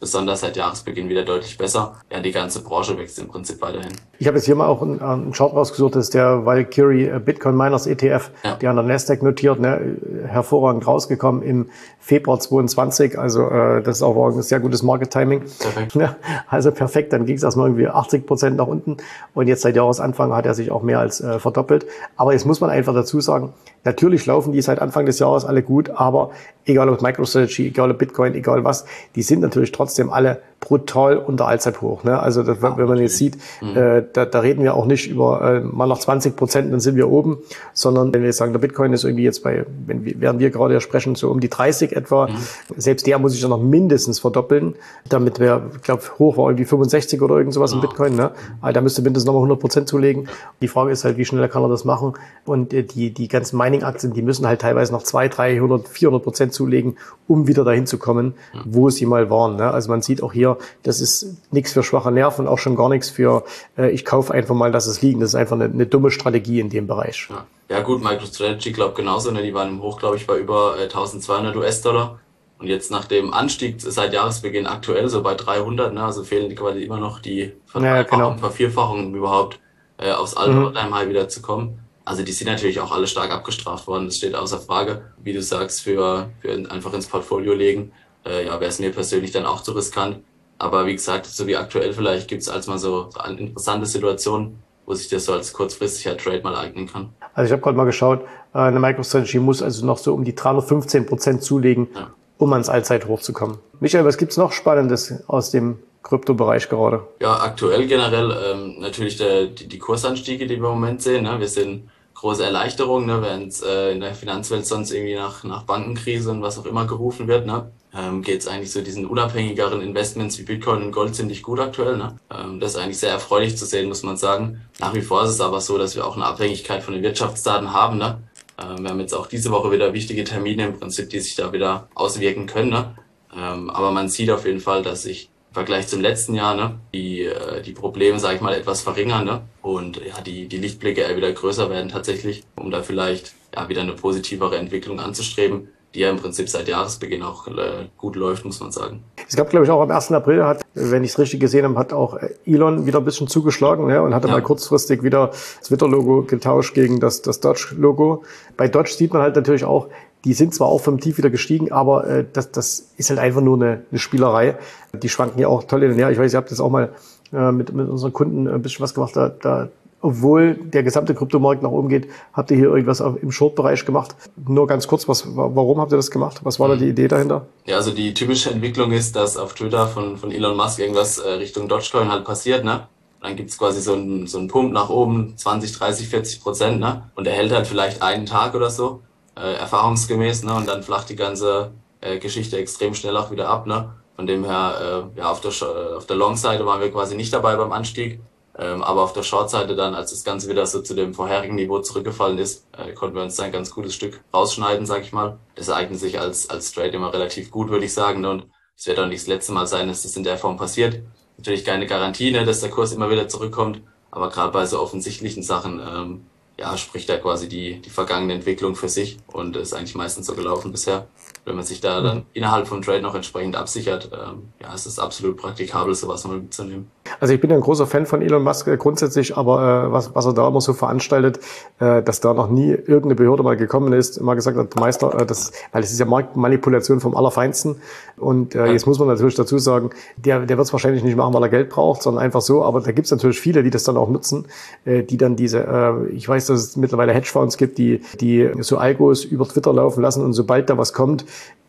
besonders 0.00 0.40
seit 0.40 0.56
Jahresbeginn 0.56 1.08
wieder 1.08 1.24
deutlich 1.24 1.56
besser. 1.58 1.94
Ja, 2.10 2.20
die 2.20 2.32
ganze 2.32 2.62
Branche 2.62 2.96
wächst 2.98 3.18
im 3.18 3.28
Prinzip 3.28 3.60
weiterhin. 3.62 3.92
Ich 4.18 4.26
habe 4.26 4.36
jetzt 4.36 4.46
hier 4.46 4.54
mal 4.54 4.66
auch 4.66 4.82
einen, 4.82 5.00
einen 5.00 5.32
Chart 5.32 5.52
rausgesucht, 5.52 5.94
das 5.94 6.06
ist 6.06 6.14
der 6.14 6.44
Valkyrie 6.44 7.06
äh, 7.06 7.18
Bitcoin 7.18 7.56
Miners 7.56 7.86
ETF, 7.86 8.30
ja. 8.44 8.54
der 8.56 8.70
an 8.70 8.76
der 8.76 8.84
Nasdaq 8.84 9.22
notiert, 9.22 9.60
ne, 9.60 9.96
hervorragend 10.26 10.86
rausgekommen 10.86 11.42
im 11.42 11.70
Februar 11.98 12.40
22. 12.40 13.18
Also 13.18 13.48
äh, 13.48 13.82
das 13.82 13.98
ist 13.98 14.02
auch 14.02 14.16
ein 14.26 14.42
sehr 14.42 14.60
gutes 14.60 14.82
Market 14.82 15.10
Timing. 15.10 15.40
Perfekt. 15.40 15.94
Ja, 15.94 16.16
also 16.48 16.72
perfekt, 16.72 17.12
dann 17.12 17.26
ging 17.26 17.36
es 17.36 17.42
erstmal 17.42 17.68
irgendwie 17.68 17.88
80 17.88 18.26
Prozent 18.26 18.56
nach 18.56 18.66
unten 18.66 18.96
und 19.34 19.48
jetzt 19.48 19.62
seit 19.62 19.76
Jahresanfang 19.76 20.34
hat 20.34 20.46
er 20.46 20.54
sich 20.54 20.70
auch 20.70 20.82
mehr 20.82 20.98
als 20.98 21.20
äh, 21.20 21.38
verdoppelt. 21.38 21.86
Aber 22.16 22.32
jetzt 22.32 22.46
muss 22.46 22.60
man 22.60 22.70
einfach 22.70 22.94
dazu 22.94 23.20
sagen, 23.20 23.52
Natürlich 23.86 24.26
laufen 24.26 24.52
die 24.52 24.60
seit 24.62 24.80
Anfang 24.80 25.06
des 25.06 25.20
Jahres 25.20 25.44
alle 25.44 25.62
gut, 25.62 25.90
aber 25.90 26.32
egal 26.64 26.88
ob 26.88 27.00
MicroStrategy, 27.02 27.68
egal 27.68 27.92
ob 27.92 27.98
Bitcoin, 27.98 28.34
egal 28.34 28.64
was, 28.64 28.84
die 29.14 29.22
sind 29.22 29.42
natürlich 29.42 29.70
trotzdem 29.76 30.10
alle 30.10 30.42
brutal 30.60 31.18
unter 31.18 31.46
Allzeithoch. 31.46 32.02
Ne? 32.02 32.18
Also 32.18 32.42
das, 32.42 32.60
wenn 32.60 32.88
man 32.88 32.98
jetzt 32.98 33.18
sieht, 33.18 33.36
mhm. 33.60 33.76
äh, 33.76 34.02
da, 34.12 34.24
da 34.24 34.40
reden 34.40 34.64
wir 34.64 34.74
auch 34.74 34.86
nicht 34.86 35.08
über 35.08 35.40
äh, 35.42 35.60
mal 35.60 35.86
noch 35.86 36.00
20 36.00 36.34
Prozent, 36.34 36.72
dann 36.72 36.80
sind 36.80 36.96
wir 36.96 37.08
oben, 37.08 37.38
sondern 37.72 38.12
wenn 38.12 38.22
wir 38.22 38.32
sagen, 38.32 38.52
der 38.52 38.58
Bitcoin 38.58 38.92
ist 38.92 39.04
irgendwie 39.04 39.24
jetzt 39.24 39.44
bei, 39.44 39.64
wenn 39.86 40.04
wir, 40.04 40.14
während 40.20 40.40
wir 40.40 40.50
gerade 40.50 40.74
ja 40.74 40.80
sprechen, 40.80 41.14
so 41.14 41.30
um 41.30 41.40
die 41.40 41.48
30 41.48 41.92
etwa, 41.92 42.26
mhm. 42.26 42.36
selbst 42.76 43.06
der 43.06 43.18
muss 43.18 43.32
sich 43.32 43.42
ja 43.42 43.48
noch 43.48 43.62
mindestens 43.62 44.18
verdoppeln, 44.18 44.74
damit 45.08 45.38
wir, 45.38 45.70
ich 45.76 45.82
glaube, 45.82 46.02
hoch 46.18 46.36
war 46.36 46.46
irgendwie 46.48 46.64
65 46.64 47.22
oder 47.22 47.36
irgend 47.36 47.54
sowas 47.54 47.70
ja. 47.70 47.76
im 47.76 47.82
Bitcoin. 47.82 48.16
Ne? 48.16 48.32
Also 48.60 48.74
da 48.74 48.80
müsste 48.80 49.02
mindestens 49.02 49.26
nochmal 49.26 49.42
100 49.42 49.60
Prozent 49.60 49.88
zulegen. 49.88 50.28
Die 50.62 50.68
Frage 50.68 50.90
ist 50.90 51.04
halt, 51.04 51.16
wie 51.16 51.24
schnell 51.24 51.48
kann 51.48 51.62
er 51.62 51.68
das 51.68 51.84
machen? 51.84 52.14
Und 52.44 52.72
äh, 52.72 52.82
die, 52.82 53.12
die 53.12 53.28
ganzen 53.28 53.56
Mining-Aktien, 53.56 54.14
die 54.14 54.22
müssen 54.22 54.46
halt 54.46 54.62
teilweise 54.62 54.92
noch 54.92 55.02
200, 55.02 55.38
300, 55.38 55.88
400 55.88 56.22
Prozent 56.22 56.52
zulegen, 56.52 56.96
um 57.28 57.46
wieder 57.46 57.62
dahin 57.62 57.86
zu 57.86 57.98
kommen, 57.98 58.34
ja. 58.52 58.62
wo 58.64 58.90
sie 58.90 59.06
mal 59.06 59.30
waren. 59.30 59.56
Ne? 59.56 59.70
Also 59.70 59.90
man 59.90 60.02
sieht 60.02 60.22
auch 60.22 60.32
hier, 60.32 60.45
das 60.82 61.00
ist 61.00 61.36
nichts 61.50 61.72
für 61.72 61.82
schwache 61.82 62.10
Nerven, 62.12 62.46
auch 62.46 62.58
schon 62.58 62.76
gar 62.76 62.88
nichts 62.88 63.10
für, 63.10 63.44
äh, 63.76 63.90
ich 63.90 64.04
kaufe 64.04 64.32
einfach 64.32 64.54
mal, 64.54 64.72
dass 64.72 64.86
es 64.86 65.02
liegen. 65.02 65.20
Das 65.20 65.30
ist 65.30 65.34
einfach 65.34 65.56
eine, 65.56 65.64
eine 65.64 65.86
dumme 65.86 66.10
Strategie 66.10 66.60
in 66.60 66.70
dem 66.70 66.86
Bereich. 66.86 67.28
Ja, 67.30 67.46
ja 67.68 67.82
gut, 67.82 68.02
MicroStrategy 68.02 68.72
glaubt 68.72 68.96
genauso. 68.96 69.30
Ne? 69.30 69.42
Die 69.42 69.54
waren 69.54 69.68
im 69.68 69.82
Hoch, 69.82 69.98
glaube 69.98 70.16
ich, 70.16 70.26
bei 70.26 70.38
über 70.38 70.76
äh, 70.78 70.84
1200 70.84 71.56
US-Dollar. 71.56 72.20
Und 72.58 72.68
jetzt 72.68 72.90
nach 72.90 73.04
dem 73.04 73.34
Anstieg 73.34 73.80
seit 73.80 74.14
Jahresbeginn 74.14 74.66
aktuell 74.66 75.08
so 75.08 75.22
bei 75.22 75.34
300, 75.34 75.92
ne? 75.92 76.02
also 76.02 76.24
fehlen 76.24 76.48
die 76.48 76.54
quasi 76.54 76.82
immer 76.82 76.98
noch 76.98 77.20
die 77.20 77.52
Verdreifachung, 77.66 78.20
ja, 78.20 78.28
genau. 78.28 78.38
Vervierfachung, 78.38 79.06
um 79.06 79.14
überhaupt 79.14 79.60
äh, 79.98 80.12
aufs 80.12 80.36
alte 80.36 80.54
mhm. 80.54 80.94
High 80.94 81.08
wieder 81.08 81.28
zu 81.28 81.42
kommen. 81.42 81.80
Also 82.06 82.22
die 82.22 82.32
sind 82.32 82.46
natürlich 82.46 82.80
auch 82.80 82.92
alle 82.92 83.08
stark 83.08 83.32
abgestraft 83.32 83.88
worden, 83.88 84.06
das 84.06 84.16
steht 84.16 84.36
außer 84.36 84.60
Frage. 84.60 85.12
Wie 85.22 85.32
du 85.32 85.42
sagst, 85.42 85.82
für, 85.82 86.30
für 86.40 86.52
einfach 86.70 86.94
ins 86.94 87.08
Portfolio 87.08 87.52
legen, 87.52 87.92
äh, 88.24 88.46
ja, 88.46 88.60
wäre 88.60 88.70
es 88.70 88.78
mir 88.78 88.92
persönlich 88.92 89.32
dann 89.32 89.44
auch 89.44 89.60
zu 89.60 89.72
riskant. 89.72 90.20
Aber 90.58 90.86
wie 90.86 90.94
gesagt, 90.94 91.26
so 91.26 91.46
wie 91.46 91.56
aktuell 91.56 91.92
vielleicht 91.92 92.28
gibt 92.28 92.42
es 92.42 92.48
als 92.48 92.66
mal 92.66 92.78
so, 92.78 93.10
so 93.10 93.20
eine 93.20 93.38
interessante 93.38 93.86
Situation, 93.86 94.56
wo 94.86 94.94
sich 94.94 95.08
das 95.08 95.26
so 95.26 95.32
als 95.32 95.52
kurzfristiger 95.52 96.16
Trade 96.16 96.42
mal 96.42 96.56
eignen 96.56 96.86
kann. 96.86 97.10
Also 97.34 97.46
ich 97.46 97.52
habe 97.52 97.62
gerade 97.62 97.76
mal 97.76 97.84
geschaut, 97.84 98.22
äh, 98.54 98.58
eine 98.58 98.80
MicroStrategy 98.80 99.38
muss 99.38 99.62
also 99.62 99.84
noch 99.84 99.98
so 99.98 100.14
um 100.14 100.24
die 100.24 100.34
315 100.34 101.06
Prozent 101.06 101.42
zulegen, 101.42 101.88
ja. 101.94 102.10
um 102.38 102.52
ans 102.52 102.68
Allzeithoch 102.68 103.20
zu 103.20 103.32
kommen. 103.32 103.58
Michael, 103.80 104.04
was 104.04 104.16
gibt's 104.16 104.36
noch 104.36 104.52
Spannendes 104.52 105.12
aus 105.26 105.50
dem 105.50 105.78
Kryptobereich 106.02 106.68
gerade? 106.68 107.02
Ja, 107.20 107.40
aktuell 107.40 107.86
generell 107.86 108.30
ähm, 108.30 108.76
natürlich 108.80 109.16
der, 109.16 109.46
die, 109.46 109.68
die 109.68 109.78
Kursanstiege, 109.78 110.46
die 110.46 110.56
wir 110.60 110.68
im 110.68 110.74
Moment 110.74 111.02
sehen. 111.02 111.24
Ne? 111.24 111.38
Wir 111.38 111.48
sehen 111.48 111.90
große 112.16 112.44
Erleichterung, 112.44 113.06
ne? 113.06 113.46
es 113.46 113.62
äh, 113.62 113.92
in 113.92 114.00
der 114.00 114.14
Finanzwelt 114.14 114.66
sonst 114.66 114.90
irgendwie 114.90 115.14
nach, 115.14 115.44
nach 115.44 115.62
Bankenkrise 115.62 116.30
und 116.30 116.42
was 116.42 116.58
auch 116.58 116.66
immer 116.66 116.86
gerufen 116.86 117.28
wird. 117.28 117.46
Ne? 117.46 117.70
ähm, 117.96 118.22
geht 118.22 118.40
es 118.40 118.48
eigentlich 118.48 118.72
so 118.72 118.82
diesen 118.82 119.06
unabhängigeren 119.06 119.80
Investments 119.80 120.38
wie 120.38 120.42
Bitcoin 120.42 120.82
und 120.82 120.92
Gold 120.92 121.14
ziemlich 121.14 121.42
gut 121.42 121.60
aktuell. 121.60 121.96
Ne? 121.96 122.18
Ähm, 122.30 122.60
das 122.60 122.72
ist 122.72 122.78
eigentlich 122.78 122.98
sehr 122.98 123.10
erfreulich 123.10 123.56
zu 123.56 123.64
sehen, 123.64 123.88
muss 123.88 124.02
man 124.02 124.16
sagen. 124.16 124.60
Nach 124.80 124.94
wie 124.94 125.00
vor 125.00 125.24
ist 125.24 125.30
es 125.30 125.40
aber 125.40 125.60
so, 125.60 125.78
dass 125.78 125.96
wir 125.96 126.06
auch 126.06 126.16
eine 126.16 126.26
Abhängigkeit 126.26 126.82
von 126.82 126.94
den 126.94 127.02
Wirtschaftsdaten 127.02 127.72
haben. 127.72 127.98
Ne? 127.98 128.18
Ähm, 128.58 128.82
wir 128.82 128.90
haben 128.90 129.00
jetzt 129.00 129.14
auch 129.14 129.26
diese 129.26 129.50
Woche 129.50 129.72
wieder 129.72 129.92
wichtige 129.92 130.24
Termine 130.24 130.66
im 130.66 130.78
Prinzip, 130.78 131.08
die 131.10 131.20
sich 131.20 131.36
da 131.36 131.52
wieder 131.52 131.88
auswirken 131.94 132.46
können. 132.46 132.70
Ne? 132.70 132.94
Ähm, 133.34 133.70
aber 133.70 133.90
man 133.92 134.08
sieht 134.08 134.30
auf 134.30 134.46
jeden 134.46 134.60
Fall, 134.60 134.82
dass 134.82 135.02
sich 135.02 135.30
Vergleich 135.56 135.88
zum 135.88 136.02
letzten 136.02 136.34
Jahr 136.34 136.54
ne, 136.54 136.74
die, 136.92 137.22
äh, 137.22 137.62
die 137.62 137.72
Probleme, 137.72 138.20
sage 138.20 138.34
ich 138.34 138.40
mal, 138.42 138.52
etwas 138.52 138.82
verringern 138.82 139.24
ne? 139.24 139.40
und 139.62 139.96
ja, 139.96 140.20
die, 140.20 140.48
die 140.48 140.58
Lichtblicke 140.58 141.00
eher 141.00 141.16
wieder 141.16 141.32
größer 141.32 141.70
werden 141.70 141.88
tatsächlich, 141.88 142.42
um 142.56 142.70
da 142.70 142.82
vielleicht 142.82 143.32
ja, 143.54 143.66
wieder 143.70 143.80
eine 143.80 143.94
positivere 143.94 144.58
Entwicklung 144.58 145.00
anzustreben 145.00 145.68
die 145.96 146.00
ja 146.00 146.10
im 146.10 146.18
Prinzip 146.18 146.48
seit 146.48 146.68
Jahresbeginn 146.68 147.22
auch 147.22 147.48
äh, 147.48 147.86
gut 147.96 148.16
läuft, 148.16 148.44
muss 148.44 148.60
man 148.60 148.70
sagen. 148.70 149.02
Es 149.26 149.34
gab, 149.34 149.48
glaube 149.48 149.64
ich, 149.64 149.70
auch 149.70 149.80
am 149.80 149.90
1. 149.90 150.12
April 150.12 150.44
hat, 150.44 150.60
wenn 150.74 151.02
ich 151.02 151.12
es 151.12 151.18
richtig 151.18 151.40
gesehen 151.40 151.64
habe, 151.64 151.78
hat 151.78 151.94
auch 151.94 152.18
Elon 152.44 152.84
wieder 152.84 152.98
ein 152.98 153.04
bisschen 153.06 153.28
zugeschlagen 153.28 153.88
ja, 153.88 154.02
und 154.02 154.14
hatte 154.14 154.28
ja. 154.28 154.34
mal 154.34 154.42
kurzfristig 154.42 155.02
wieder 155.02 155.28
das 155.28 155.68
Twitter-Logo 155.68 156.24
getauscht 156.24 156.74
gegen 156.74 157.00
das, 157.00 157.22
das 157.22 157.40
Dodge-Logo. 157.40 158.24
Bei 158.58 158.68
Dodge 158.68 158.92
sieht 158.92 159.14
man 159.14 159.22
halt 159.22 159.36
natürlich 159.36 159.64
auch, 159.64 159.88
die 160.26 160.34
sind 160.34 160.52
zwar 160.52 160.66
auch 160.66 160.80
vom 160.80 160.98
Tief 160.98 161.18
wieder 161.18 161.30
gestiegen, 161.30 161.70
aber 161.70 162.06
äh, 162.06 162.24
das, 162.32 162.50
das 162.50 162.88
ist 162.96 163.10
halt 163.10 163.20
einfach 163.20 163.40
nur 163.40 163.56
eine, 163.56 163.82
eine 163.90 163.98
Spielerei. 164.00 164.56
Die 164.92 165.08
schwanken 165.08 165.38
ja 165.38 165.46
auch 165.46 165.62
toll 165.64 165.84
in 165.84 165.90
den 165.90 165.98
Jahr. 166.00 166.10
Ich 166.10 166.18
weiß, 166.18 166.34
ihr 166.34 166.36
habt 166.36 166.50
das 166.50 166.58
auch 166.58 166.68
mal 166.68 166.90
äh, 167.32 167.52
mit, 167.52 167.72
mit 167.72 167.88
unseren 167.88 168.12
Kunden 168.12 168.48
ein 168.48 168.60
bisschen 168.60 168.82
was 168.82 168.92
gemacht. 168.92 169.14
Da, 169.14 169.28
da 169.28 169.68
obwohl 170.00 170.54
der 170.54 170.82
gesamte 170.82 171.14
Kryptomarkt 171.14 171.62
nach 171.62 171.70
oben 171.70 171.88
geht, 171.88 172.08
habt 172.32 172.50
ihr 172.50 172.56
hier 172.56 172.66
irgendwas 172.66 172.98
im 172.98 173.30
Short-Bereich 173.30 173.86
gemacht? 173.86 174.16
Nur 174.48 174.66
ganz 174.66 174.88
kurz, 174.88 175.06
was, 175.06 175.24
warum 175.36 175.80
habt 175.80 175.92
ihr 175.92 175.96
das 175.96 176.10
gemacht? 176.10 176.40
Was 176.42 176.58
war 176.58 176.68
da 176.68 176.74
die 176.74 176.88
Idee 176.88 177.06
dahinter? 177.06 177.46
Ja, 177.64 177.76
also 177.76 177.92
die 177.92 178.12
typische 178.12 178.50
Entwicklung 178.50 178.90
ist, 178.90 179.14
dass 179.14 179.36
auf 179.36 179.54
Twitter 179.54 179.86
von, 179.86 180.16
von 180.16 180.32
Elon 180.32 180.56
Musk 180.56 180.80
irgendwas 180.80 181.18
äh, 181.18 181.30
Richtung 181.30 181.68
Dogecoin 181.68 182.10
halt 182.10 182.24
passiert, 182.24 182.64
ne? 182.64 182.88
Dann 183.22 183.36
gibt's 183.36 183.58
quasi 183.58 183.80
so 183.80 183.94
einen, 183.94 184.26
so 184.26 184.38
einen 184.38 184.48
Pump 184.48 184.72
nach 184.72 184.90
oben, 184.90 185.34
20, 185.36 185.72
30, 185.72 186.08
40 186.08 186.40
Prozent, 186.40 186.80
ne? 186.80 187.10
Und 187.14 187.28
er 187.28 187.32
hält 187.32 187.52
halt 187.52 187.68
vielleicht 187.68 188.02
einen 188.02 188.26
Tag 188.26 188.54
oder 188.54 188.70
so, 188.70 189.02
äh, 189.36 189.54
erfahrungsgemäß, 189.54 190.44
ne? 190.44 190.54
Und 190.54 190.68
dann 190.68 190.82
flacht 190.82 191.08
die 191.08 191.16
ganze 191.16 191.72
äh, 192.00 192.18
Geschichte 192.18 192.56
extrem 192.56 192.94
schnell 192.94 193.16
auch 193.16 193.30
wieder 193.30 193.48
ab, 193.48 193.66
ne? 193.66 193.92
Von 194.16 194.26
dem 194.26 194.44
her, 194.44 195.10
äh, 195.14 195.18
ja, 195.18 195.30
auf 195.30 195.40
der, 195.40 195.52
auf 195.96 196.06
der 196.06 196.16
Long-Seite 196.16 196.64
waren 196.64 196.80
wir 196.80 196.90
quasi 196.90 197.16
nicht 197.16 197.32
dabei 197.32 197.56
beim 197.56 197.72
Anstieg. 197.72 198.20
Ähm, 198.58 198.82
aber 198.82 199.02
auf 199.02 199.12
der 199.12 199.22
Short-Seite 199.22 199.76
dann, 199.76 199.94
als 199.94 200.10
das 200.12 200.24
Ganze 200.24 200.48
wieder 200.48 200.64
so 200.64 200.80
zu 200.80 200.94
dem 200.94 201.12
vorherigen 201.12 201.56
Niveau 201.56 201.80
zurückgefallen 201.80 202.38
ist, 202.38 202.66
äh, 202.72 202.92
konnten 202.94 203.14
wir 203.14 203.22
uns 203.22 203.36
dann 203.36 203.46
ein 203.46 203.52
ganz 203.52 203.70
gutes 203.70 203.94
Stück 203.94 204.22
rausschneiden, 204.32 204.86
sag 204.86 205.02
ich 205.02 205.12
mal. 205.12 205.38
Das 205.56 205.68
eignet 205.68 206.00
sich 206.00 206.18
als, 206.18 206.48
als 206.48 206.72
Trade 206.72 206.92
immer 206.92 207.12
relativ 207.12 207.50
gut, 207.50 207.68
würde 207.68 207.84
ich 207.84 207.92
sagen. 207.92 208.22
Ne? 208.22 208.30
Und 208.30 208.46
es 208.74 208.86
wird 208.86 208.98
auch 208.98 209.06
nicht 209.06 209.20
das 209.20 209.28
letzte 209.28 209.52
Mal 209.52 209.66
sein, 209.66 209.88
dass 209.88 210.02
das 210.02 210.16
in 210.16 210.24
der 210.24 210.38
Form 210.38 210.56
passiert. 210.56 211.00
Natürlich 211.36 211.66
keine 211.66 211.86
Garantie, 211.86 212.30
ne, 212.30 212.46
dass 212.46 212.60
der 212.60 212.70
Kurs 212.70 212.92
immer 212.92 213.10
wieder 213.10 213.28
zurückkommt. 213.28 213.82
Aber 214.10 214.30
gerade 214.30 214.52
bei 214.52 214.64
so 214.64 214.80
offensichtlichen 214.80 215.42
Sachen 215.42 215.78
ähm, 215.80 216.26
ja, 216.58 216.76
spricht 216.78 217.08
da 217.08 217.18
quasi 217.18 217.48
die, 217.48 217.80
die 217.82 217.90
vergangene 217.90 218.34
Entwicklung 218.34 218.76
für 218.76 218.88
sich 218.88 219.18
und 219.26 219.56
ist 219.56 219.74
eigentlich 219.74 219.94
meistens 219.94 220.26
so 220.26 220.34
gelaufen 220.34 220.72
bisher. 220.72 221.06
Wenn 221.44 221.54
man 221.54 221.64
sich 221.64 221.80
da 221.80 222.00
dann 222.00 222.24
innerhalb 222.32 222.66
von 222.66 222.82
Trade 222.82 223.02
noch 223.02 223.14
entsprechend 223.14 223.56
absichert, 223.56 224.10
ähm, 224.12 224.48
ja, 224.60 224.74
es 224.74 224.86
ist 224.86 224.98
absolut 224.98 225.36
praktikabel, 225.36 225.94
sowas 225.94 226.26
mal 226.26 226.38
mitzunehmen. 226.38 226.90
Also 227.20 227.34
ich 227.34 227.40
bin 227.40 227.50
ja 227.50 227.56
ein 227.56 227.62
großer 227.62 227.86
Fan 227.86 228.06
von 228.06 228.20
Elon 228.20 228.42
Musk 228.42 228.66
äh, 228.66 228.76
grundsätzlich, 228.76 229.36
aber 229.36 229.86
äh, 229.86 229.92
was, 229.92 230.14
was 230.14 230.26
er 230.26 230.32
da 230.32 230.48
immer 230.48 230.60
so 230.60 230.72
veranstaltet, 230.72 231.38
äh, 231.78 232.02
dass 232.02 232.20
da 232.20 232.34
noch 232.34 232.50
nie 232.50 232.70
irgendeine 232.70 233.14
Behörde 233.14 233.42
mal 233.42 233.56
gekommen 233.56 233.92
ist, 233.92 234.16
immer 234.16 234.34
gesagt 234.34 234.56
hat, 234.56 234.74
Meister, 234.76 235.20
äh, 235.20 235.26
das, 235.26 235.52
weil 235.72 235.82
es 235.82 235.92
ist 235.92 236.00
ja 236.00 236.06
Marktmanipulation 236.06 237.00
vom 237.00 237.16
Allerfeinsten. 237.16 237.76
Und 238.16 238.54
äh, 238.54 238.72
jetzt 238.72 238.86
muss 238.86 238.98
man 238.98 239.08
natürlich 239.08 239.34
dazu 239.34 239.58
sagen, 239.58 239.90
der, 240.16 240.40
der 240.46 240.56
wird 240.56 240.66
es 240.66 240.72
wahrscheinlich 240.72 241.04
nicht 241.04 241.16
machen, 241.16 241.34
weil 241.34 241.42
er 241.42 241.48
Geld 241.48 241.68
braucht, 241.68 242.02
sondern 242.02 242.24
einfach 242.24 242.40
so. 242.40 242.64
Aber 242.64 242.80
da 242.80 242.92
gibt 242.92 243.04
es 243.06 243.12
natürlich 243.12 243.40
viele, 243.40 243.62
die 243.62 243.70
das 243.70 243.84
dann 243.84 243.96
auch 243.96 244.08
nutzen, 244.08 244.46
äh, 244.84 245.02
die 245.02 245.16
dann 245.16 245.36
diese, 245.36 245.60
äh, 245.60 246.08
ich 246.08 246.28
weiß, 246.28 246.45
dass 246.46 246.60
es 246.60 246.76
mittlerweile 246.76 247.12
Hedgefonds 247.12 247.56
gibt, 247.56 247.78
die, 247.78 248.00
die 248.20 248.50
so 248.60 248.78
Algos 248.78 249.24
über 249.24 249.46
Twitter 249.46 249.72
laufen 249.72 250.02
lassen 250.02 250.24
und 250.24 250.32
sobald 250.32 250.70
da 250.70 250.78
was 250.78 250.92
kommt, 250.92 251.24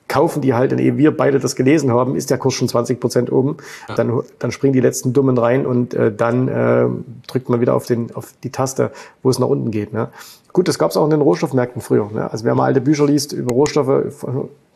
kaufen 0.07 0.41
die 0.41 0.53
halt, 0.53 0.71
und 0.71 0.79
ehe 0.79 0.97
wir 0.97 1.15
beide 1.15 1.39
das 1.39 1.55
gelesen 1.55 1.91
haben, 1.91 2.15
ist 2.15 2.29
der 2.29 2.37
Kurs 2.37 2.53
schon 2.53 2.67
20 2.67 2.99
Prozent 2.99 3.31
oben. 3.31 3.57
Ja. 3.89 3.95
Dann, 3.95 4.21
dann 4.39 4.51
springen 4.51 4.73
die 4.73 4.79
letzten 4.79 5.13
Dummen 5.13 5.37
rein 5.37 5.65
und 5.65 5.93
äh, 5.93 6.13
dann 6.13 6.47
äh, 6.47 6.87
drückt 7.27 7.49
man 7.49 7.59
wieder 7.59 7.75
auf, 7.75 7.85
den, 7.85 8.15
auf 8.15 8.33
die 8.43 8.49
Taste, 8.49 8.91
wo 9.21 9.29
es 9.29 9.39
nach 9.39 9.47
unten 9.47 9.71
geht. 9.71 9.93
Ne? 9.93 10.09
Gut, 10.53 10.67
das 10.67 10.79
gab 10.79 10.91
es 10.91 10.97
auch 10.97 11.03
in 11.03 11.11
den 11.11 11.21
Rohstoffmärkten 11.21 11.81
früher. 11.81 12.09
Ne? 12.13 12.31
Also 12.31 12.45
wer 12.45 12.55
mal 12.55 12.65
alte 12.65 12.81
Bücher 12.81 13.05
liest 13.05 13.33
über 13.33 13.53
Rohstoffe, 13.53 14.25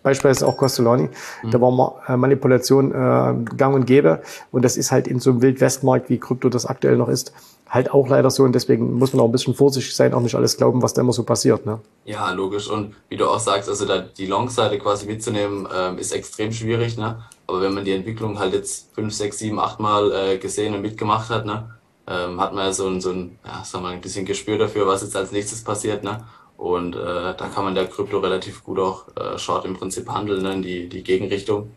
beispielsweise 0.04 0.48
auch 0.48 0.58
Costellani, 0.58 1.10
mhm. 1.44 1.52
da 1.52 1.62
war 1.62 2.02
äh, 2.08 2.18
Manipulation 2.18 2.92
äh, 2.92 3.56
gang 3.56 3.76
und 3.76 3.86
gäbe. 3.86 4.22
Und 4.52 4.64
das 4.64 4.78
ist 4.78 4.92
halt 4.92 5.08
in 5.08 5.20
so 5.20 5.32
einem 5.32 5.42
Wildwestmarkt, 5.42 6.10
wie 6.10 6.20
Krypto 6.20 6.50
das 6.50 6.66
aktuell 6.66 6.98
noch 6.98 7.10
ist, 7.10 7.34
halt 7.72 7.92
auch 7.92 8.10
leider 8.10 8.30
so 8.30 8.44
und 8.44 8.54
deswegen 8.54 8.96
muss 9.00 9.14
man 9.14 9.22
auch 9.22 9.30
ein 9.30 9.32
bisschen 9.32 9.56
vorsichtig 9.56 9.96
sein, 9.96 10.14
auch 10.14 10.20
nicht 10.20 10.36
alles 10.36 10.58
glauben, 10.58 10.82
was 10.82 10.94
da 10.94 11.02
immer 11.02 11.14
so 11.14 11.24
passiert. 11.24 11.66
Ne? 11.66 11.80
Ja, 12.04 12.30
logisch. 12.32 12.70
Und 12.70 12.96
wie 13.08 13.16
du 13.16 13.28
auch 13.30 13.40
sagst, 13.40 13.70
also 13.70 13.86
da 13.86 14.00
die 14.00 14.26
Long-Seite 14.26 14.78
quasi 14.78 15.06
mitzunehmen, 15.06 15.68
ähm, 15.74 15.98
ist 15.98 16.12
extrem 16.12 16.52
schwierig. 16.52 16.98
Ne? 16.98 17.24
Aber 17.48 17.62
wenn 17.62 17.74
man 17.74 17.86
die 17.86 17.94
Entwicklung 17.94 18.40
halt 18.40 18.54
jetzt 18.54 18.94
fünf, 18.94 19.14
sechs, 19.14 19.40
sieben, 19.40 19.58
acht 19.58 19.80
Mal 19.80 20.12
äh, 20.12 20.38
gesehen 20.38 20.74
und 20.74 20.82
mitgemacht 20.82 21.30
hat, 21.30 21.46
ne, 21.46 21.70
ähm, 22.08 22.42
hat 22.42 22.54
man 22.54 22.66
ja 22.66 22.74
so 22.74 22.88
ein, 22.88 23.00
so 23.00 23.12
ein, 23.12 23.40
ja, 23.46 23.64
sagen 23.64 23.84
wir 23.84 23.90
mal, 23.90 23.94
ein 23.94 24.02
bisschen 24.02 24.26
Gespür 24.26 24.58
dafür, 24.58 24.86
was 24.86 25.02
jetzt 25.02 25.16
als 25.16 25.32
nächstes 25.32 25.64
passiert. 25.64 26.04
Ne? 26.04 26.26
Und 26.62 26.96
äh, 26.96 27.00
da 27.36 27.50
kann 27.54 27.64
man 27.66 27.74
der 27.74 27.88
Krypto 27.88 28.20
relativ 28.20 28.64
gut 28.64 28.78
auch 28.78 29.06
äh, 29.16 29.38
Short 29.40 29.66
im 29.66 29.76
Prinzip 29.76 30.08
handeln, 30.10 30.44
ne, 30.44 30.62
die, 30.62 30.88
die 30.88 31.04
Gegenrichtung. 31.04 31.72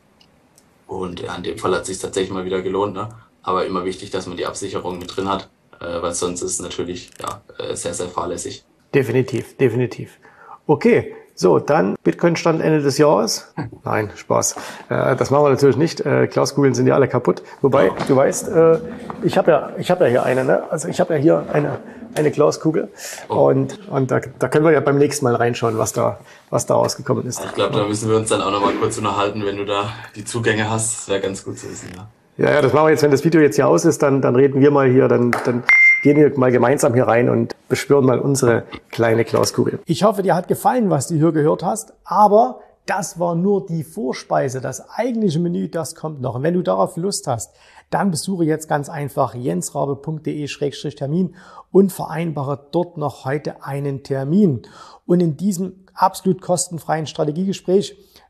Und 0.86 1.20
ja, 1.20 1.34
in 1.36 1.42
dem 1.42 1.56
Fall 1.56 1.74
hat 1.74 1.86
sich 1.86 1.98
tatsächlich 1.98 2.32
mal 2.32 2.44
wieder 2.44 2.60
gelohnt. 2.60 2.94
Ne? 2.94 3.08
Aber 3.42 3.64
immer 3.64 3.84
wichtig, 3.86 4.10
dass 4.10 4.26
man 4.26 4.36
die 4.36 4.46
Absicherung 4.46 4.98
mit 4.98 5.16
drin 5.16 5.28
hat 5.28 5.48
äh, 5.80 6.02
weil 6.02 6.14
sonst 6.14 6.42
ist 6.42 6.52
es 6.52 6.60
natürlich 6.60 7.10
ja, 7.20 7.42
äh, 7.58 7.74
sehr, 7.74 7.94
sehr 7.94 8.08
fahrlässig. 8.08 8.64
Definitiv, 8.94 9.56
definitiv. 9.56 10.18
Okay, 10.66 11.14
So, 11.34 11.58
dann 11.58 11.96
Bitcoin-Stand 12.04 12.62
Ende 12.62 12.80
des 12.80 12.98
Jahres. 12.98 13.52
Nein, 13.84 14.10
Spaß. 14.14 14.56
Äh, 14.88 15.16
das 15.16 15.30
machen 15.30 15.44
wir 15.44 15.50
natürlich 15.50 15.76
nicht. 15.76 16.00
Äh, 16.00 16.28
Glaskugeln 16.28 16.74
sind 16.74 16.86
ja 16.86 16.94
alle 16.94 17.08
kaputt. 17.08 17.42
Wobei, 17.60 17.90
du 18.06 18.16
weißt, 18.16 18.48
äh, 18.48 18.78
ich 19.22 19.36
habe 19.36 19.50
ja, 19.50 19.70
ich 19.78 19.90
habe 19.90 20.04
ja 20.04 20.10
hier 20.10 20.22
eine. 20.22 20.44
Ne? 20.44 20.62
Also 20.70 20.88
ich 20.88 21.00
habe 21.00 21.14
ja 21.14 21.20
hier 21.20 21.44
eine 21.52 21.78
eine 22.16 22.30
Glaskugel. 22.30 22.88
Oh. 23.28 23.48
Und, 23.48 23.88
und 23.88 24.10
da, 24.10 24.20
da 24.38 24.48
können 24.48 24.64
wir 24.64 24.72
ja 24.72 24.80
beim 24.80 24.98
nächsten 24.98 25.24
Mal 25.24 25.34
reinschauen, 25.34 25.78
was 25.78 25.92
da, 25.92 26.20
was 26.50 26.66
da 26.66 26.74
rausgekommen 26.74 27.26
ist. 27.26 27.44
Ich 27.44 27.54
glaube, 27.54 27.76
da 27.76 27.84
müssen 27.86 28.08
wir 28.08 28.16
uns 28.16 28.28
dann 28.28 28.40
auch 28.40 28.50
noch 28.50 28.60
mal 28.60 28.72
kurz 28.74 28.98
unterhalten, 28.98 29.44
wenn 29.44 29.56
du 29.56 29.64
da 29.64 29.92
die 30.14 30.24
Zugänge 30.24 30.70
hast. 30.70 30.94
Das 30.94 31.08
wäre 31.08 31.20
ganz 31.20 31.44
gut 31.44 31.58
zu 31.58 31.68
wissen, 31.70 31.90
ja. 31.96 32.06
Ja, 32.36 32.50
ja, 32.50 32.62
das 32.62 32.72
machen 32.72 32.86
wir 32.86 32.90
jetzt, 32.90 33.02
wenn 33.04 33.12
das 33.12 33.24
Video 33.24 33.40
jetzt 33.40 33.54
hier 33.54 33.68
aus 33.68 33.84
ist, 33.84 34.02
dann, 34.02 34.20
dann 34.20 34.34
reden 34.34 34.60
wir 34.60 34.72
mal 34.72 34.88
hier, 34.88 35.06
dann, 35.06 35.30
dann 35.44 35.62
gehen 36.04 36.16
wir 36.18 36.38
mal 36.38 36.52
gemeinsam 36.52 36.92
hier 36.92 37.08
rein 37.08 37.30
und 37.30 37.56
beschwören 37.70 38.04
mal 38.04 38.18
unsere 38.18 38.64
kleine 38.90 39.24
Glaskugel. 39.24 39.78
Ich 39.86 40.04
hoffe, 40.04 40.22
dir 40.22 40.34
hat 40.34 40.48
gefallen, 40.48 40.90
was 40.90 41.08
du 41.08 41.14
hier 41.14 41.32
gehört 41.32 41.64
hast, 41.64 41.94
aber 42.04 42.60
das 42.84 43.18
war 43.18 43.34
nur 43.34 43.64
die 43.64 43.84
Vorspeise. 43.84 44.60
Das 44.60 44.86
eigentliche 44.90 45.40
Menü, 45.40 45.70
das 45.70 45.94
kommt 45.94 46.20
noch. 46.20 46.34
Und 46.34 46.42
wenn 46.42 46.52
du 46.52 46.60
darauf 46.60 46.98
Lust 46.98 47.26
hast, 47.26 47.54
dann 47.88 48.10
besuche 48.10 48.44
jetzt 48.44 48.68
ganz 48.68 48.90
einfach 48.90 49.34
jensrabe.de-termin 49.34 51.36
und 51.72 51.90
vereinbare 51.90 52.66
dort 52.70 52.98
noch 52.98 53.24
heute 53.24 53.64
einen 53.64 54.02
Termin. 54.02 54.60
Und 55.06 55.20
in 55.20 55.38
diesem 55.38 55.86
absolut 55.94 56.42
kostenfreien 56.42 57.06
Strategiegespräch 57.06 57.96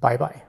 Bye 0.00 0.16
bye. 0.16 0.47